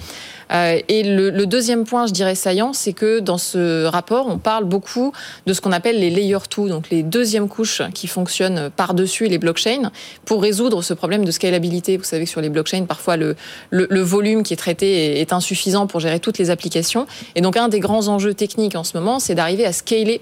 Euh, 0.52 0.78
et 0.88 1.02
le, 1.02 1.46
deuxième 1.46 1.84
point, 1.84 2.06
je 2.06 2.12
dirais 2.12 2.34
saillant, 2.34 2.72
c'est 2.72 2.92
que 2.92 3.20
dans 3.20 3.38
ce 3.38 3.84
rapport, 3.84 4.26
on 4.28 4.38
parle 4.38 4.64
beaucoup 4.64 5.12
de 5.46 5.52
ce 5.52 5.60
qu'on 5.60 5.72
appelle 5.72 5.98
les 5.98 6.10
layer 6.10 6.38
2, 6.56 6.68
donc 6.68 6.90
les 6.90 7.02
deuxièmes 7.02 7.48
couches 7.48 7.82
qui 7.94 8.06
fonctionnent 8.06 8.70
par-dessus 8.74 9.26
les 9.26 9.38
blockchains 9.38 9.90
pour 10.24 10.42
résoudre 10.42 10.82
ce 10.82 10.94
problème 10.94 11.24
de 11.24 11.30
scalabilité. 11.30 11.96
Vous 11.96 12.04
savez 12.04 12.24
que 12.24 12.30
sur 12.30 12.40
les 12.40 12.48
blockchains, 12.48 12.84
parfois 12.84 13.16
le, 13.16 13.36
volume 13.70 14.42
qui 14.42 14.52
est 14.52 14.56
traité 14.56 15.20
est, 15.20 15.32
insuffisant 15.32 15.86
pour 15.86 16.00
gérer 16.00 16.20
toutes 16.20 16.38
les 16.38 16.50
applications. 16.50 17.06
Et 17.34 17.40
donc 17.40 17.56
un 17.56 17.68
des 17.68 17.80
grands 17.80 18.08
enjeux 18.08 18.34
techniques 18.34 18.76
en 18.76 18.84
ce 18.84 18.96
moment, 18.96 19.18
c'est 19.18 19.34
d'arriver 19.34 19.66
à 19.66 19.72
scaler 19.72 20.20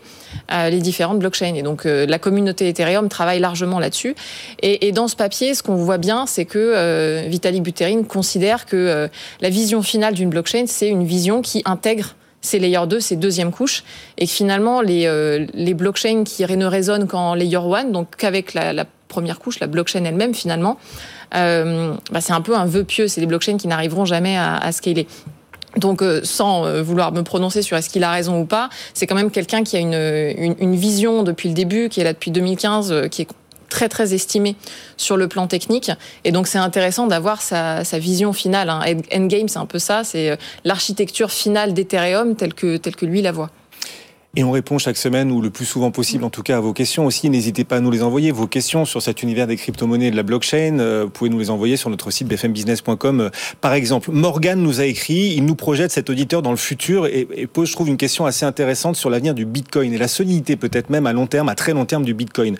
euh, 0.52 0.70
les 0.70 0.80
différentes 0.80 1.18
blockchains. 1.18 1.54
Et 1.54 1.62
donc 1.62 1.86
euh, 1.86 2.06
la 2.06 2.18
communauté 2.18 2.68
Ethereum 2.68 3.08
travaille 3.08 3.40
largement 3.40 3.78
là-dessus. 3.78 4.14
Et, 4.62 4.88
et, 4.88 4.92
dans 4.92 5.08
ce 5.08 5.16
papier, 5.16 5.54
ce 5.54 5.62
qu'on 5.62 5.76
voit 5.76 5.98
bien, 5.98 6.26
c'est 6.26 6.44
que 6.44 7.26
Vitalik 7.28 7.62
Buterin 7.62 8.04
considère 8.04 8.66
que 8.66 9.08
la 9.40 9.50
vision 9.50 9.82
finale 9.82 10.13
d'une 10.14 10.30
blockchain, 10.30 10.64
c'est 10.66 10.88
une 10.88 11.04
vision 11.04 11.42
qui 11.42 11.62
intègre 11.64 12.14
ces 12.44 12.58
layer 12.58 12.86
2, 12.86 13.00
ces 13.00 13.16
deuxièmes 13.16 13.50
couches, 13.50 13.84
et 14.18 14.26
que 14.26 14.32
finalement, 14.32 14.80
les, 14.80 15.06
euh, 15.06 15.46
les 15.54 15.74
blockchains 15.74 16.24
qui 16.24 16.44
ne 16.44 16.66
résonnent 16.66 17.06
qu'en 17.06 17.34
layer 17.34 17.56
1, 17.56 17.84
donc 17.84 18.16
qu'avec 18.16 18.54
la, 18.54 18.84
première 19.08 19.38
couche, 19.38 19.60
la 19.60 19.66
blockchain 19.66 20.04
elle-même, 20.04 20.34
finalement, 20.34 20.76
euh, 21.34 21.94
bah, 22.10 22.20
c'est 22.20 22.32
un 22.32 22.40
peu 22.40 22.56
un 22.56 22.66
vœu 22.66 22.84
pieux. 22.84 23.06
C'est 23.06 23.20
des 23.20 23.26
blockchains 23.26 23.56
qui 23.56 23.68
n'arriveront 23.68 24.04
jamais 24.04 24.36
à, 24.36 24.56
à 24.56 24.72
scaler. 24.72 25.06
Donc, 25.76 26.02
euh, 26.02 26.20
sans 26.24 26.82
vouloir 26.82 27.12
me 27.12 27.22
prononcer 27.22 27.62
sur 27.62 27.76
est-ce 27.76 27.88
qu'il 27.88 28.04
a 28.04 28.10
raison 28.10 28.40
ou 28.40 28.44
pas, 28.44 28.70
c'est 28.92 29.06
quand 29.06 29.14
même 29.14 29.30
quelqu'un 29.30 29.62
qui 29.62 29.76
a 29.76 29.80
une, 29.80 29.94
une, 29.94 30.56
une, 30.58 30.76
vision 30.76 31.22
depuis 31.22 31.48
le 31.48 31.54
début, 31.54 31.88
qui 31.88 32.00
est 32.00 32.04
là 32.04 32.12
depuis 32.12 32.30
2015, 32.30 33.08
qui 33.10 33.22
est 33.22 33.28
très 33.74 33.88
très 33.88 34.14
estimé 34.14 34.54
sur 34.96 35.16
le 35.16 35.26
plan 35.26 35.48
technique. 35.48 35.90
Et 36.22 36.30
donc 36.30 36.46
c'est 36.46 36.58
intéressant 36.58 37.08
d'avoir 37.08 37.42
sa, 37.42 37.82
vision 37.94 38.32
finale. 38.32 38.70
Hein. 38.70 38.82
Endgame, 39.12 39.48
c'est 39.48 39.58
un 39.58 39.66
peu 39.66 39.80
ça, 39.80 40.04
c'est 40.04 40.30
euh, 40.30 40.36
l'architecture 40.62 41.32
finale 41.32 41.74
d'Ethereum 41.74 42.36
telle 42.36 42.54
que, 42.54 42.76
telle 42.76 42.94
que 42.94 43.04
lui 43.04 43.20
la 43.20 43.32
voit. 43.32 43.50
Et 44.36 44.42
on 44.42 44.50
répond 44.50 44.78
chaque 44.78 44.96
semaine, 44.96 45.30
ou 45.30 45.40
le 45.40 45.50
plus 45.50 45.64
souvent 45.64 45.92
possible 45.92 46.24
en 46.24 46.30
tout 46.30 46.42
cas, 46.42 46.56
à 46.56 46.60
vos 46.60 46.72
questions 46.72 47.06
aussi. 47.06 47.30
N'hésitez 47.30 47.62
pas 47.62 47.76
à 47.76 47.80
nous 47.80 47.92
les 47.92 48.02
envoyer, 48.02 48.32
vos 48.32 48.48
questions 48.48 48.84
sur 48.84 49.00
cet 49.00 49.22
univers 49.22 49.46
des 49.46 49.56
crypto-monnaies 49.56 50.08
et 50.08 50.10
de 50.10 50.16
la 50.16 50.24
blockchain. 50.24 50.78
Euh, 50.80 51.02
vous 51.04 51.10
pouvez 51.10 51.30
nous 51.30 51.38
les 51.38 51.50
envoyer 51.50 51.76
sur 51.76 51.88
notre 51.88 52.10
site 52.10 52.26
bfmbusiness.com. 52.26 53.20
Euh, 53.20 53.30
par 53.60 53.74
exemple, 53.74 54.10
Morgan 54.10 54.60
nous 54.60 54.80
a 54.80 54.86
écrit, 54.86 55.34
il 55.36 55.44
nous 55.44 55.54
projette 55.54 55.92
cet 55.92 56.10
auditeur 56.10 56.42
dans 56.42 56.50
le 56.50 56.56
futur 56.56 57.06
et, 57.06 57.28
et 57.36 57.46
pose, 57.46 57.68
je 57.68 57.74
trouve, 57.74 57.88
une 57.88 57.96
question 57.96 58.26
assez 58.26 58.44
intéressante 58.44 58.96
sur 58.96 59.08
l'avenir 59.08 59.34
du 59.34 59.44
Bitcoin 59.44 59.92
et 59.92 59.98
la 59.98 60.08
solidité 60.08 60.56
peut-être 60.56 60.90
même 60.90 61.06
à 61.06 61.12
long 61.12 61.28
terme, 61.28 61.48
à 61.48 61.54
très 61.54 61.72
long 61.72 61.84
terme 61.84 62.04
du 62.04 62.14
Bitcoin. 62.14 62.56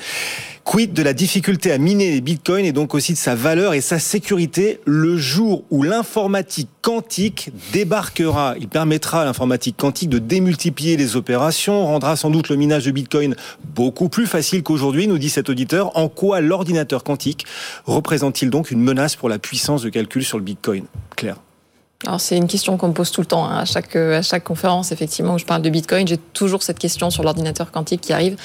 Quid 0.65 0.95
de 0.95 1.03
la 1.03 1.13
difficulté 1.13 1.73
à 1.73 1.79
miner 1.79 2.11
les 2.11 2.23
bitcoins 2.23 2.65
et 2.65 2.73
donc 2.73 2.95
aussi 2.95 3.13
de 3.13 3.19
sa 3.19 3.35
valeur 3.35 3.75
et 3.75 3.83
sa 3.83 3.99
sécurité 3.99 4.81
le 4.87 5.19
jour 5.19 5.63
où 5.71 5.83
l'informatique 5.83 6.71
quantique 6.81 7.51
débarquera? 7.73 8.55
Il 8.59 8.69
permettra 8.69 9.23
à 9.23 9.25
l'informatique 9.27 9.77
quantique 9.77 10.09
de 10.09 10.19
démultiplier 10.19 10.97
les 10.97 11.17
opérations, 11.17 11.87
rendra 11.87 12.17
sans 12.17 12.31
doute 12.31 12.49
le 12.49 12.57
minage 12.57 12.87
de 12.87 12.93
bitcoin 12.93 13.37
beaucoup 13.75 14.09
plus 14.09 14.27
facile 14.27 14.63
qu'aujourd'hui, 14.63 15.07
nous 15.07 15.19
dit 15.19 15.29
cet 15.29 15.51
auditeur. 15.51 15.97
En 15.99 16.09
quoi 16.09 16.41
l'ordinateur 16.41 17.05
quantique 17.05 17.45
représente-t-il 17.85 18.51
donc 18.51 18.71
une 18.71 18.81
menace 18.81 19.17
pour 19.17 19.29
la 19.29 19.39
puissance 19.39 19.83
de 19.83 19.91
calcul 19.91 20.25
sur 20.25 20.39
le 20.39 20.45
bitcoin? 20.45 20.87
Claire 21.15 21.37
alors 22.07 22.21
c'est 22.21 22.37
une 22.37 22.49
question 22.49 22.77
qu'on 22.77 22.89
me 22.89 22.93
pose 22.93 23.11
tout 23.11 23.23
le 23.23 23.27
temps 23.27 23.47
hein. 23.47 23.59
à 23.59 23.65
chaque 23.65 23.97
à 23.97 24.21
chaque 24.21 24.45
conférence 24.45 24.93
effectivement 24.93 25.35
où 25.35 25.39
je 25.39 25.47
parle 25.47 25.63
de 25.63 25.71
Bitcoin, 25.71 26.07
j'ai 26.07 26.19
toujours 26.19 26.63
cette 26.63 26.79
question 26.79 27.09
sur 27.09 27.23
l'ordinateur 27.23 27.71
quantique 27.71 28.03
qui 28.03 28.13
arrive. 28.13 28.37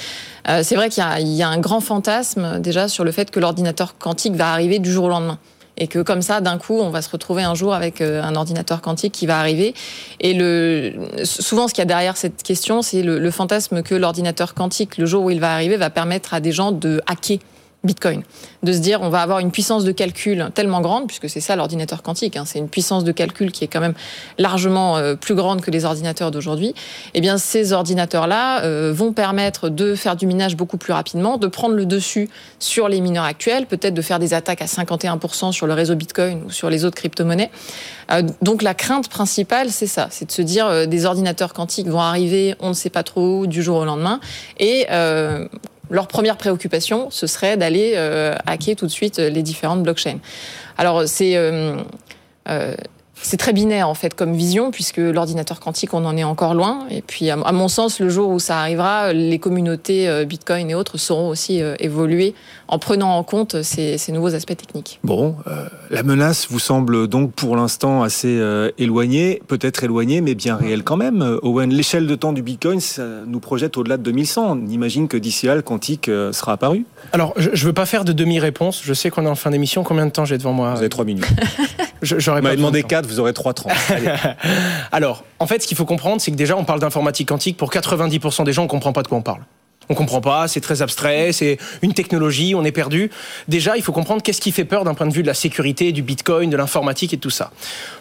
Euh, 0.48 0.62
c'est 0.64 0.76
vrai 0.76 0.90
qu'il 0.90 1.04
y, 1.04 1.44
a 1.44 1.48
un 1.48 1.60
grand 1.60 1.82
fantasme 1.82 2.60
déjà 2.60 2.88
sur 2.88 3.04
le 3.04 3.12
fait 3.12 3.32
que 3.32 3.40
l'ordinateur 3.40 3.98
quantique 3.98 4.36
va 4.36 4.52
arriver 4.52 4.80
du 4.80 4.92
jour 4.92 5.06
au 5.06 5.10
lendemain 5.10 5.40
et 5.82 5.88
que 5.88 6.00
comme 6.00 6.22
ça, 6.22 6.42
d'un 6.42 6.58
coup, 6.58 6.78
on 6.78 6.90
va 6.90 7.02
se 7.02 7.10
retrouver 7.10 7.44
un 7.44 7.56
jour 7.56 7.74
avec 7.74 8.02
euh, 8.02 8.22
un 8.22 8.36
ordinateur 8.36 8.82
quantique 8.82 9.14
qui 9.14 9.26
va 9.26 9.40
arriver. 9.40 9.74
Et 10.20 10.34
souvent, 11.24 11.70
ce 11.70 11.74
qu'il 11.74 11.82
y 11.82 11.84
a 11.84 11.86
derrière 11.86 12.18
cette 12.18 12.44
question, 12.44 12.82
c'est 12.82 13.02
le 13.02 13.32
fantasme 13.32 13.82
que 13.82 13.96
l'ordinateur 13.96 14.54
quantique, 14.54 14.98
le 14.98 15.06
jour 15.06 15.24
où 15.24 15.30
il 15.30 15.40
va 15.40 15.54
arriver, 15.54 15.78
va 15.78 15.90
permettre 15.90 16.34
à 16.34 16.42
des 16.42 16.52
gens 16.52 16.74
de 16.74 17.02
hacker 17.08 17.40
Bitcoin. 17.86 18.24
De 18.62 18.74
se 18.74 18.80
dire, 18.80 19.02
on 19.02 19.08
va 19.08 19.22
avoir 19.22 19.40
une 19.40 19.52
puissance 19.52 19.86
de 19.86 19.94
calcul 19.94 20.50
tellement 20.54 20.82
grande, 20.82 21.08
puisque 21.08 21.30
c'est 21.30 21.40
ça 21.40 21.56
l'ordinateur 21.56 22.04
quantique, 22.04 22.36
hein, 22.36 22.44
c'est 22.46 22.60
une 22.60 22.68
puissance 22.68 23.06
de 23.06 23.14
calcul 23.14 23.54
qui 23.54 23.64
est 23.64 23.68
quand 23.68 23.80
même 23.80 23.94
largement 24.38 24.98
euh, 24.98 25.16
plus 25.16 25.34
grande 25.34 25.62
que 25.62 25.72
les 25.72 25.86
ordinateurs 25.86 26.30
d'aujourd'hui. 26.30 26.76
Eh 27.14 27.22
bien, 27.22 27.38
ces 27.38 27.72
ordinateurs-là 27.72 28.64
euh, 28.64 28.92
vont 28.94 29.14
permettre 29.14 29.70
de 29.70 29.96
faire 29.96 30.18
du 30.18 30.28
minage 30.28 30.58
beaucoup 30.58 30.76
plus 30.76 30.92
rapidement, 30.92 31.38
de 31.38 31.48
prendre 31.48 31.74
le 31.74 31.86
dessus 31.86 32.30
sur 32.60 32.90
les 32.90 33.00
mineurs 33.00 33.24
actuels, 33.24 33.66
peut-être 33.66 33.94
de 33.94 34.02
faire 34.02 34.20
des 34.20 34.34
attaques 34.34 34.62
à 34.62 34.66
51% 34.66 35.54
sur 35.54 35.66
le 35.66 35.74
réseau 35.74 35.96
Bitcoin 35.96 36.44
ou 36.48 36.52
sur 36.52 36.70
les 36.70 36.84
autres 36.84 36.98
crypto-monnaies. 36.98 37.50
Euh, 38.12 38.24
donc 38.42 38.62
la 38.62 38.74
crainte 38.74 39.08
principale, 39.08 39.70
c'est 39.70 39.88
ça, 39.88 40.08
c'est 40.12 40.26
de 40.26 40.32
se 40.34 40.42
dire, 40.42 40.86
des 40.86 41.06
ordinateurs 41.06 41.54
quantiques 41.54 41.88
vont 41.88 42.02
arriver, 42.02 42.56
on 42.60 42.70
ne 42.70 42.74
sait 42.74 42.90
pas 42.90 43.04
trop 43.04 43.40
où, 43.40 43.48
du 43.48 43.64
jour 43.64 43.78
au 43.78 43.86
lendemain, 43.86 44.20
et 44.60 44.86
leur 45.90 46.08
première 46.08 46.38
préoccupation, 46.38 47.10
ce 47.10 47.28
serait 47.28 47.58
d'aller 47.58 47.94
euh, 47.96 48.36
hacker 48.46 48.76
tout 48.76 48.86
de 48.86 48.92
suite 48.92 49.18
les 49.18 49.44
différentes 49.44 49.84
blockchains. 49.84 50.20
Alors 50.78 51.08
c'est 51.08 51.36
euh, 51.36 51.78
euh, 52.50 52.76
c'est 53.22 53.38
très 53.38 53.54
binaire 53.54 53.90
en 53.90 53.94
fait 53.94 54.14
comme 54.14 54.34
vision 54.34 54.72
puisque 54.72 54.98
l'ordinateur 54.98 55.60
quantique 55.60 55.94
on 55.94 56.06
en 56.06 56.16
est 56.16 56.24
encore 56.24 56.54
loin 56.54 56.86
et 56.90 57.02
puis 57.02 57.30
à 57.30 57.36
mon 57.36 57.68
sens 57.68 58.00
le 58.00 58.10
jour 58.10 58.30
où 58.30 58.40
ça 58.40 58.60
arrivera 58.60 59.14
les 59.14 59.40
communautés 59.40 60.08
euh, 60.08 60.26
Bitcoin 60.26 60.70
et 60.70 60.76
autres 60.76 60.98
sauront 60.98 61.30
aussi 61.30 61.62
euh, 61.62 61.76
évoluer 61.80 62.34
en 62.68 62.80
prenant 62.80 63.16
en 63.16 63.24
compte 63.24 63.62
ces, 63.64 63.98
nouveaux 64.10 64.36
aspects 64.36 64.56
techniques. 64.56 65.00
Bon, 65.04 65.36
euh, 65.48 65.68
la 65.90 66.04
menace 66.04 66.48
vous 66.50 66.60
semble 66.60 67.08
donc 67.08 67.32
pour 67.34 67.56
l'instant 67.56 68.04
assez 68.04 68.40
éloignée, 68.78 69.42
peut-être 69.48 69.84
éloignée 69.84 70.22
mais 70.22 70.36
bien 70.36 70.56
réelle 70.56 70.84
quand 70.84 70.98
même. 70.98 71.40
Owen, 71.42 71.72
l'échelle 71.72 72.08
de 72.08 72.16
temps 72.16 72.34
du 72.34 72.42
Bitcoin 72.42 72.80
ça 72.80 73.04
nous 73.26 73.40
projette 73.40 73.78
au-delà 73.78 73.98
de 73.98 74.04
2100. 74.04 74.52
On 74.52 74.68
imagine 74.68 75.08
que 75.08 75.18
d'ici 75.18 75.48
là 75.48 75.56
le 75.56 75.62
quantique 75.62 76.06
sera 76.06 76.54
apparu. 76.54 76.86
Alors 77.12 77.34
je, 77.38 77.50
ne 77.50 77.56
veux 77.56 77.74
pas 77.74 77.86
faire 77.86 78.06
de 78.06 78.14
demi-réponse. 78.14 78.82
Je 78.84 78.94
sais 78.94 79.10
qu'on 79.10 79.26
est 79.26 79.30
en 79.30 79.36
fin 79.36 79.52
d'émission. 79.52 79.84
Combien 79.84 80.06
de 80.06 80.12
temps 80.12 80.26
j'ai 80.26 80.38
devant 80.38 80.54
moi? 80.54 80.72
Vous 80.72 80.80
avez 80.80 80.90
trois 80.90 81.06
minutes. 81.06 81.26
J'aurais 82.02 82.42
pas 82.42 82.56
demandé 82.56 82.84
4, 82.84 83.06
vous 83.06 83.20
aurez 83.20 83.32
3,30. 83.32 83.72
Alors, 84.92 85.24
en 85.40 85.48
fait, 85.48 85.62
ce 85.62 85.68
qu'il 85.68 85.78
faut 85.78 85.86
comprendre, 85.86 86.22
c'est 86.22 86.32
que 86.32 86.36
déjà, 86.36 86.56
on 86.56 86.64
parle 86.64 86.80
d'informatique 86.80 87.30
quantique. 87.30 87.58
Pour 87.58 87.72
90% 87.72 88.44
des 88.44 88.54
gens, 88.54 88.64
on 88.64 88.68
comprend 88.68 88.94
pas 88.94 89.04
de 89.04 89.08
quoi 89.08 89.18
on 89.18 89.22
parle. 89.22 89.42
On 89.92 89.96
comprend 89.96 90.22
pas, 90.22 90.48
c'est 90.48 90.62
très 90.62 90.84
abstrait, 90.84 91.32
c'est 91.32 91.58
une 91.82 91.94
technologie, 91.94 92.54
on 92.54 92.64
est 92.64 92.72
perdu. 92.72 93.10
Déjà, 93.48 93.76
il 93.76 93.82
faut 93.82 93.92
comprendre 93.92 94.22
qu'est-ce 94.22 94.40
qui 94.40 94.52
fait 94.52 94.66
peur 94.66 94.84
d'un 94.84 94.94
point 94.94 95.08
de 95.08 95.14
vue 95.14 95.24
de 95.24 95.28
la 95.28 95.34
sécurité, 95.34 95.92
du 95.92 96.04
bitcoin, 96.04 96.52
de 96.52 96.58
l'informatique 96.58 97.12
et 97.14 97.18
tout 97.18 97.32
ça. 97.32 97.50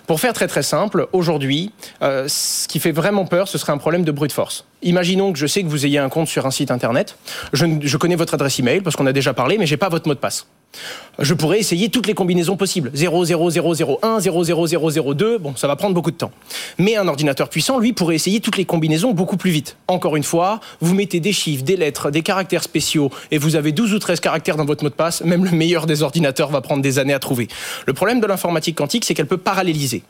Pour 0.06 0.20
faire 0.20 0.34
très 0.34 0.48
très 0.48 0.62
simple, 0.62 1.08
aujourd'hui, 1.12 1.72
euh, 2.02 2.26
ce 2.28 2.68
qui 2.68 2.78
fait 2.78 2.92
vraiment 2.92 3.24
peur, 3.24 3.48
ce 3.48 3.56
serait 3.56 3.72
un 3.72 3.78
problème 3.78 4.04
de 4.04 4.12
brute 4.12 4.32
force. 4.32 4.66
Imaginons 4.82 5.32
que 5.32 5.38
je 5.38 5.46
sais 5.46 5.62
que 5.62 5.68
vous 5.68 5.86
ayez 5.86 5.98
un 5.98 6.10
compte 6.10 6.28
sur 6.28 6.44
un 6.44 6.50
site 6.50 6.70
internet. 6.70 7.16
Je, 7.54 7.64
je 7.80 7.96
connais 7.96 8.16
votre 8.16 8.34
adresse 8.34 8.58
email 8.58 8.82
parce 8.82 8.94
qu'on 8.94 9.06
a 9.06 9.14
déjà 9.14 9.32
parlé, 9.32 9.56
mais 9.56 9.66
j'ai 9.66 9.78
pas 9.78 9.88
votre 9.88 10.06
mot 10.06 10.14
de 10.14 10.20
passe. 10.20 10.46
Je 11.20 11.34
pourrais 11.34 11.58
essayer 11.58 11.88
toutes 11.88 12.06
les 12.06 12.14
combinaisons 12.14 12.56
possibles. 12.56 12.92
0, 12.94 13.24
0, 13.24 13.50
0, 13.50 13.74
0, 13.74 13.98
1, 14.02 14.20
0, 14.20 14.44
0, 14.44 14.66
0, 14.68 14.90
0, 14.90 15.14
2. 15.14 15.38
Bon, 15.38 15.56
ça 15.56 15.66
va 15.66 15.74
prendre 15.74 15.94
beaucoup 15.94 16.12
de 16.12 16.16
temps. 16.16 16.30
Mais 16.78 16.96
un 16.96 17.08
ordinateur 17.08 17.48
puissant, 17.48 17.78
lui, 17.78 17.92
pourrait 17.92 18.14
essayer 18.14 18.38
toutes 18.38 18.56
les 18.56 18.64
combinaisons 18.64 19.12
beaucoup 19.12 19.36
plus 19.36 19.50
vite. 19.50 19.76
Encore 19.88 20.14
une 20.14 20.22
fois, 20.22 20.60
vous 20.80 20.94
mettez 20.94 21.18
des 21.18 21.32
chiffres, 21.32 21.64
des 21.64 21.76
lettres, 21.76 22.12
des 22.12 22.22
caractères 22.22 22.62
spéciaux, 22.62 23.10
et 23.32 23.38
vous 23.38 23.56
avez 23.56 23.72
12 23.72 23.94
ou 23.94 23.98
13 23.98 24.20
caractères 24.20 24.56
dans 24.56 24.64
votre 24.64 24.84
mot 24.84 24.90
de 24.90 24.94
passe. 24.94 25.22
Même 25.22 25.44
le 25.44 25.50
meilleur 25.50 25.86
des 25.86 26.04
ordinateurs 26.04 26.50
va 26.50 26.60
prendre 26.60 26.82
des 26.82 27.00
années 27.00 27.14
à 27.14 27.18
trouver. 27.18 27.48
Le 27.86 27.94
problème 27.94 28.20
de 28.20 28.26
l'informatique 28.26 28.76
quantique, 28.76 29.04
c'est 29.04 29.14
qu'elle 29.14 29.26
peut 29.26 29.38
paralléliser. 29.38 30.04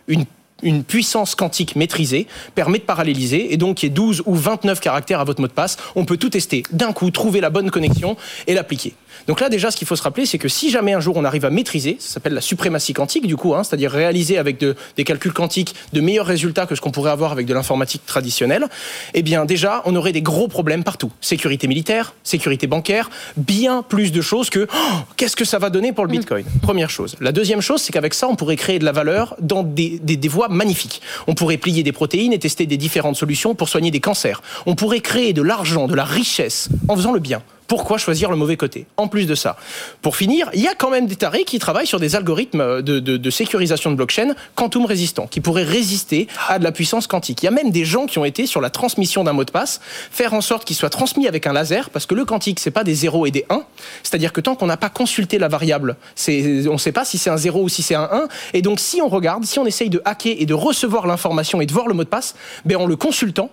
Une 0.63 0.83
puissance 0.83 1.37
quantique 1.37 1.77
maîtrisée 1.77 2.27
permet 2.57 2.79
de 2.79 2.83
paralléliser 2.83 3.55
et 3.55 3.57
donc 3.57 3.77
qu'il 3.77 3.89
y 3.89 3.93
ait 3.93 3.95
12 3.95 4.25
ou 4.27 4.35
29 4.35 4.81
caractères 4.81 5.21
à 5.21 5.25
votre 5.25 5.41
mot 5.41 5.47
de 5.47 5.53
passe, 5.53 5.77
on 5.95 6.05
peut 6.05 6.17
tout 6.17 6.31
tester 6.31 6.65
d'un 6.73 6.93
coup, 6.93 7.11
trouver 7.13 7.41
la 7.41 7.49
bonne 7.49 7.71
connexion 7.71 8.17
et 8.49 8.55
l'appliquer. 8.55 8.95
Donc 9.27 9.41
là, 9.41 9.49
déjà, 9.49 9.71
ce 9.71 9.77
qu'il 9.77 9.87
faut 9.87 9.97
se 9.97 10.03
rappeler, 10.03 10.27
c'est 10.27 10.39
que 10.39 10.49
si 10.49 10.71
jamais 10.71 10.93
un 10.93 11.01
jour 11.01 11.17
on 11.17 11.25
arrive 11.25 11.45
à 11.45 11.51
maîtriser, 11.51 11.97
ça 12.01 12.15
s'appelle 12.15 12.35
la 12.35 12.41
suprématie 12.41 12.93
quantique, 12.93 13.27
du 13.27 13.37
coup, 13.37 13.55
hein, 13.55 13.65
c'est-à-dire 13.65 13.91
réaliser 13.91 14.39
avec 14.39 14.65
des 14.97 15.05
calculs 15.05 15.33
quantiques 15.33 15.75
de 15.93 16.01
meilleurs 16.01 16.27
résultats 16.27 16.67
que 16.67 16.75
ce 16.75 16.81
qu'on 16.81 16.91
pourrait 16.91 17.11
avoir 17.11 17.33
avec 17.33 17.47
de 17.47 17.55
l'informatique 17.55 18.05
traditionnelle, 18.07 18.67
eh 19.15 19.23
bien, 19.23 19.45
déjà, 19.45 19.83
on 19.85 19.95
aurait 19.97 20.13
des 20.13 20.23
gros 20.23 20.49
problèmes 20.49 20.85
partout. 20.85 21.13
Sécurité 21.21 21.69
militaire, 21.69 22.15
sécurité 22.25 22.67
bancaire, 22.67 23.11
bien 23.37 23.83
plus 23.83 24.13
de 24.13 24.21
choses 24.21 24.51
que 24.51 24.67
oh, 24.73 24.97
qu'est-ce 25.17 25.37
que 25.37 25.45
ça 25.45 25.59
va 25.59 25.71
donner 25.71 25.93
pour 25.93 26.05
le 26.05 26.11
mm. 26.11 26.17
Bitcoin? 26.17 26.45
Première 26.63 26.91
chose. 26.91 27.17
La 27.21 27.33
deuxième 27.33 27.61
chose, 27.61 27.83
c'est 27.83 27.93
qu'avec 27.93 28.15
ça, 28.15 28.29
on 28.29 28.37
pourrait 28.37 28.57
créer 28.57 28.79
de 28.79 28.85
la 28.85 28.93
valeur 28.93 29.37
dans 29.41 29.63
des, 29.63 29.99
des, 30.03 30.17
des 30.17 30.29
voies 30.29 30.49
magnifiques. 30.49 31.01
On 31.27 31.35
pourrait 31.35 31.57
plier 31.57 31.83
des 31.83 31.93
protéines 31.93 32.33
et 32.33 32.39
tester 32.39 32.67
des 32.67 32.77
différentes 32.77 33.17
solutions 33.17 33.55
pour 33.55 33.69
soigner 33.69 33.91
des 33.91 34.01
cancers. 34.01 34.43
On 34.67 34.75
pourrait 34.75 35.01
créer 35.01 35.33
de 35.33 35.43
l'argent, 35.43 35.87
de 35.87 35.95
la 35.95 36.05
richesse 36.05 36.69
en 36.89 36.97
faisant 36.97 37.13
le 37.13 37.21
bien 37.21 37.43
pourquoi 37.69 37.99
choisir 37.99 38.31
le 38.31 38.37
mauvais 38.37 38.57
côté 38.57 38.87
En 38.97 39.07
plus 39.09 39.27
de 39.27 39.35
ça, 39.35 39.57
pour 40.03 40.17
finir, 40.17 40.51
il 40.55 40.61
y 40.61 40.67
a 40.67 40.75
quand 40.75 40.91
même 40.91 41.07
des 41.07 41.17
tarés 41.17 41.45
qui 41.45 41.59
travaillent 41.59 41.87
sur 41.87 42.01
des 42.01 42.17
algorithmes 42.17 42.83
de, 42.83 43.31
sécurisation 43.31 43.91
de 43.91 43.97
blockchain 43.97 44.35
quantum 44.55 44.87
résistants, 44.87 45.27
qui 45.27 45.41
pourraient 45.41 45.65
résister 45.65 46.27
à 46.49 46.59
de 46.59 46.65
la 46.65 46.73
puissance 46.73 47.07
quantique. 47.07 47.43
Il 47.43 47.45
y 47.45 47.49
a 47.49 47.53
même 47.53 47.71
des 47.71 47.85
gens 47.85 48.07
qui 48.07 48.19
ont 48.19 48.25
été 48.25 48.47
sur 48.47 48.63
la 48.63 48.71
transmission 48.71 49.23
d'un 49.23 49.35
mot 49.35 49.45
de 49.45 49.51
passe, 49.51 49.81
faire 50.11 50.33
en 50.33 50.41
sorte 50.41 50.65
qu'il 50.65 50.77
soit 50.77 50.89
transmis 50.89 51.29
avec 51.29 51.47
un 51.47 51.53
laser, 51.53 51.91
parce 51.91 52.07
que 52.07 52.15
le 52.15 52.25
quantique, 52.25 52.59
c'est 52.59 52.71
pas 52.71 52.85
des 52.85 52.95
0 52.95 53.27
et 53.27 53.31
des 53.31 53.45
1. 53.51 53.63
C'est-à-dire 54.03 54.33
que 54.33 54.41
tant 54.41 54.57
qu'on 54.57 54.67
n'a 54.67 54.79
pas 54.79 54.89
consulté 54.89 55.39
la 55.39 55.49
variable, 55.49 55.97
on 56.27 56.73
ne 56.73 56.79
sait 56.79 56.93
pas 56.93 57.05
si 57.05 57.19
c'est 57.19 57.31
un 57.31 57.37
0 57.37 57.63
ou 57.63 57.69
si 57.69 57.83
c'est 57.83 57.95
un 57.95 58.09
1. 58.11 58.29
Et 58.55 58.63
donc, 58.63 58.81
si 58.81 59.03
on 59.03 59.09
regarde, 59.09 59.45
si 59.45 59.59
on 59.59 59.67
essaye 59.67 59.91
de 59.91 60.01
hacker 60.07 60.37
et 60.39 60.47
de 60.47 60.55
recevoir 60.55 61.07
l'information 61.07 61.61
et 61.61 61.67
de 61.67 61.73
voir 61.73 61.87
le 61.87 61.93
mot 61.93 62.05
de 62.05 62.09
passe, 62.09 62.35
ben 62.65 62.79
en 62.79 62.87
le 62.87 62.97
consultant, 62.97 63.51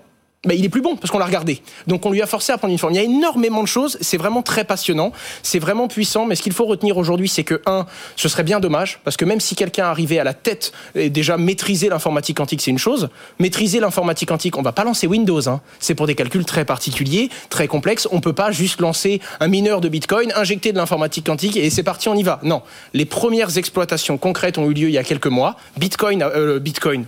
il 0.54 0.64
est 0.64 0.70
plus 0.70 0.82
bon 0.82 0.96
parce 0.96 1.12
qu'on 1.12 1.18
l'a 1.18 1.26
regardé. 1.26 1.62
Donc 1.88 2.06
on 2.06 2.12
lui 2.12 2.22
a 2.22 2.28
forcé 2.28 2.52
à 2.52 2.58
prendre 2.58 2.72
une 2.72 2.78
forme. 2.78 2.94
Il 2.94 2.98
y 2.98 3.00
a 3.00 3.04
énormément 3.04 3.64
de 3.64 3.68
choses, 3.68 3.98
c'est 4.02 4.18
vraiment 4.18 4.42
très 4.42 4.64
passionnant, 4.64 5.12
c'est 5.44 5.60
vraiment 5.60 5.88
puissant, 5.88 6.26
mais 6.26 6.36
ce 6.36 6.42
qu'il 6.42 6.54
faut 6.54 6.66
retenir 6.66 6.98
aujourd'hui, 6.98 7.30
c'est 7.30 7.44
que, 7.44 7.62
un, 7.66 7.86
ce 8.16 8.30
serait 8.30 8.44
bien 8.44 8.60
dommage, 8.60 9.00
parce 9.04 9.18
que 9.18 9.26
même 9.26 9.40
si 9.40 9.56
quelqu'un 9.56 9.86
arrivait 9.86 10.20
à 10.20 10.24
la 10.24 10.34
tête 10.34 10.72
et 10.94 11.10
déjà 11.10 11.38
maîtriser 11.38 11.90
l'informatique 11.90 12.38
quantique, 12.38 12.62
c'est 12.62 12.72
une 12.72 12.78
chose, 12.78 13.10
maîtriser 13.40 13.80
l'informatique 13.80 14.30
quantique, 14.30 14.58
on 14.58 14.62
va 14.62 14.72
pas 14.72 14.84
lancer 14.84 15.08
Windows, 15.08 15.50
hein. 15.50 15.62
c'est 15.80 15.96
pour 15.96 16.08
des 16.08 16.16
calculs 16.16 16.46
très 16.46 16.66
particuliers, 16.66 17.30
très 17.50 17.68
complexes, 17.68 18.08
on 18.12 18.22
peut 18.22 18.34
pas 18.34 18.52
juste 18.52 18.82
lancer 18.82 19.22
un 19.40 19.48
mineur 19.48 19.82
de 19.82 19.90
Bitcoin, 19.90 20.32
injecter 20.36 20.72
de 20.72 20.78
l'informatique 20.78 21.26
quantique 21.26 21.58
et 21.58 21.70
c'est 21.70 21.84
parti, 21.84 22.10
on 22.10 22.16
y 22.16 22.24
va. 22.24 22.40
Non, 22.44 22.62
les 22.94 23.06
premières 23.06 23.58
exploitations 23.58 24.18
concrètes 24.18 24.58
ont 24.58 24.70
eu 24.70 24.74
lieu 24.74 24.88
il 24.90 24.94
y 24.94 24.98
a 24.98 25.04
quelques 25.04 25.28
mois. 25.28 25.56
Bitcoin, 25.78 26.24
euh, 26.24 26.60
Bitcoin, 26.60 27.06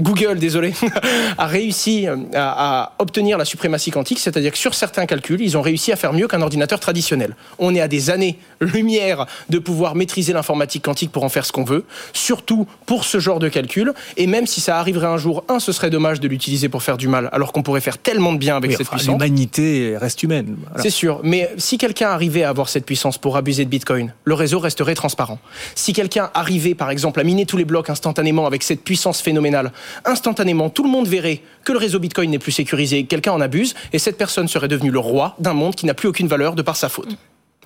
Google, 0.00 0.38
désolé, 0.38 0.74
a 1.38 1.46
réussi 1.46 2.06
euh, 2.06 2.16
à, 2.34 2.92
obtenir 2.98 3.36
la 3.36 3.44
suprématie 3.44 3.90
quantique, 3.90 4.20
c'est-à-dire 4.20 4.52
que 4.52 4.58
sur 4.58 4.74
certains 4.74 5.06
calculs, 5.06 5.40
ils 5.40 5.56
ont 5.56 5.62
réussi 5.62 5.90
à 5.92 5.96
faire 5.96 6.12
mieux 6.12 6.28
qu'un 6.28 6.40
ordinateur 6.40 6.78
traditionnel. 6.78 7.34
On 7.58 7.74
est 7.74 7.80
à 7.80 7.88
des 7.88 8.10
années-lumière 8.10 9.26
de 9.48 9.58
pouvoir 9.58 9.96
maîtriser 9.96 10.32
l'informatique 10.32 10.84
quantique 10.84 11.10
pour 11.10 11.24
en 11.24 11.28
faire 11.28 11.44
ce 11.44 11.52
qu'on 11.52 11.64
veut, 11.64 11.84
surtout 12.12 12.66
pour 12.86 13.04
ce 13.04 13.18
genre 13.18 13.40
de 13.40 13.48
calcul. 13.48 13.92
Et 14.16 14.28
même 14.28 14.46
si 14.46 14.60
ça 14.60 14.78
arriverait 14.78 15.06
un 15.06 15.18
jour, 15.18 15.44
un, 15.48 15.58
ce 15.58 15.72
serait 15.72 15.90
dommage 15.90 16.20
de 16.20 16.28
l'utiliser 16.28 16.68
pour 16.68 16.82
faire 16.82 16.96
du 16.96 17.08
mal, 17.08 17.28
alors 17.32 17.52
qu'on 17.52 17.62
pourrait 17.62 17.80
faire 17.80 17.98
tellement 17.98 18.32
de 18.32 18.38
bien 18.38 18.56
avec 18.56 18.72
cette 18.72 18.88
puissance. 18.88 19.08
L'humanité 19.08 19.96
reste 19.96 20.22
humaine. 20.22 20.56
C'est 20.76 20.90
sûr, 20.90 21.20
mais 21.24 21.50
si 21.56 21.76
quelqu'un 21.76 22.10
arrivait 22.10 22.44
à 22.44 22.50
avoir 22.50 22.68
cette 22.68 22.86
puissance 22.86 23.18
pour 23.18 23.36
abuser 23.36 23.64
de 23.64 23.70
Bitcoin, 23.70 24.12
le 24.24 24.34
réseau 24.34 24.60
resterait 24.60 24.94
transparent. 24.94 25.38
Si 25.74 25.92
quelqu'un 25.92 26.30
arrivait, 26.34 26.74
par 26.74 26.90
exemple, 26.90 27.18
à 27.18 27.24
miner 27.24 27.46
tous 27.46 27.56
les 27.56 27.64
blocs 27.64 27.90
instantanément 27.90 28.46
avec 28.46 28.62
cette 28.62 28.82
puissance 28.84 29.20
phénoménale, 29.20 29.72
instantanément, 30.04 30.70
tout 30.70 30.82
le 30.82 30.90
monde 30.90 31.08
verrait 31.08 31.42
que 31.64 31.72
le 31.72 31.78
réseau 31.78 31.98
Bitcoin 31.98 32.30
n'est 32.30 32.38
plus 32.38 32.52
sécurisé, 32.52 33.04
quelqu'un 33.04 33.32
en 33.32 33.40
abuse, 33.40 33.74
et 33.92 33.98
cette 33.98 34.18
personne 34.18 34.48
serait 34.48 34.68
devenue 34.68 34.90
le 34.90 34.98
roi 34.98 35.34
d'un 35.38 35.54
monde 35.54 35.74
qui 35.74 35.86
n'a 35.86 35.94
plus 35.94 36.08
aucune 36.08 36.28
valeur 36.28 36.54
de 36.54 36.62
par 36.62 36.76
sa 36.76 36.88
faute. 36.88 37.16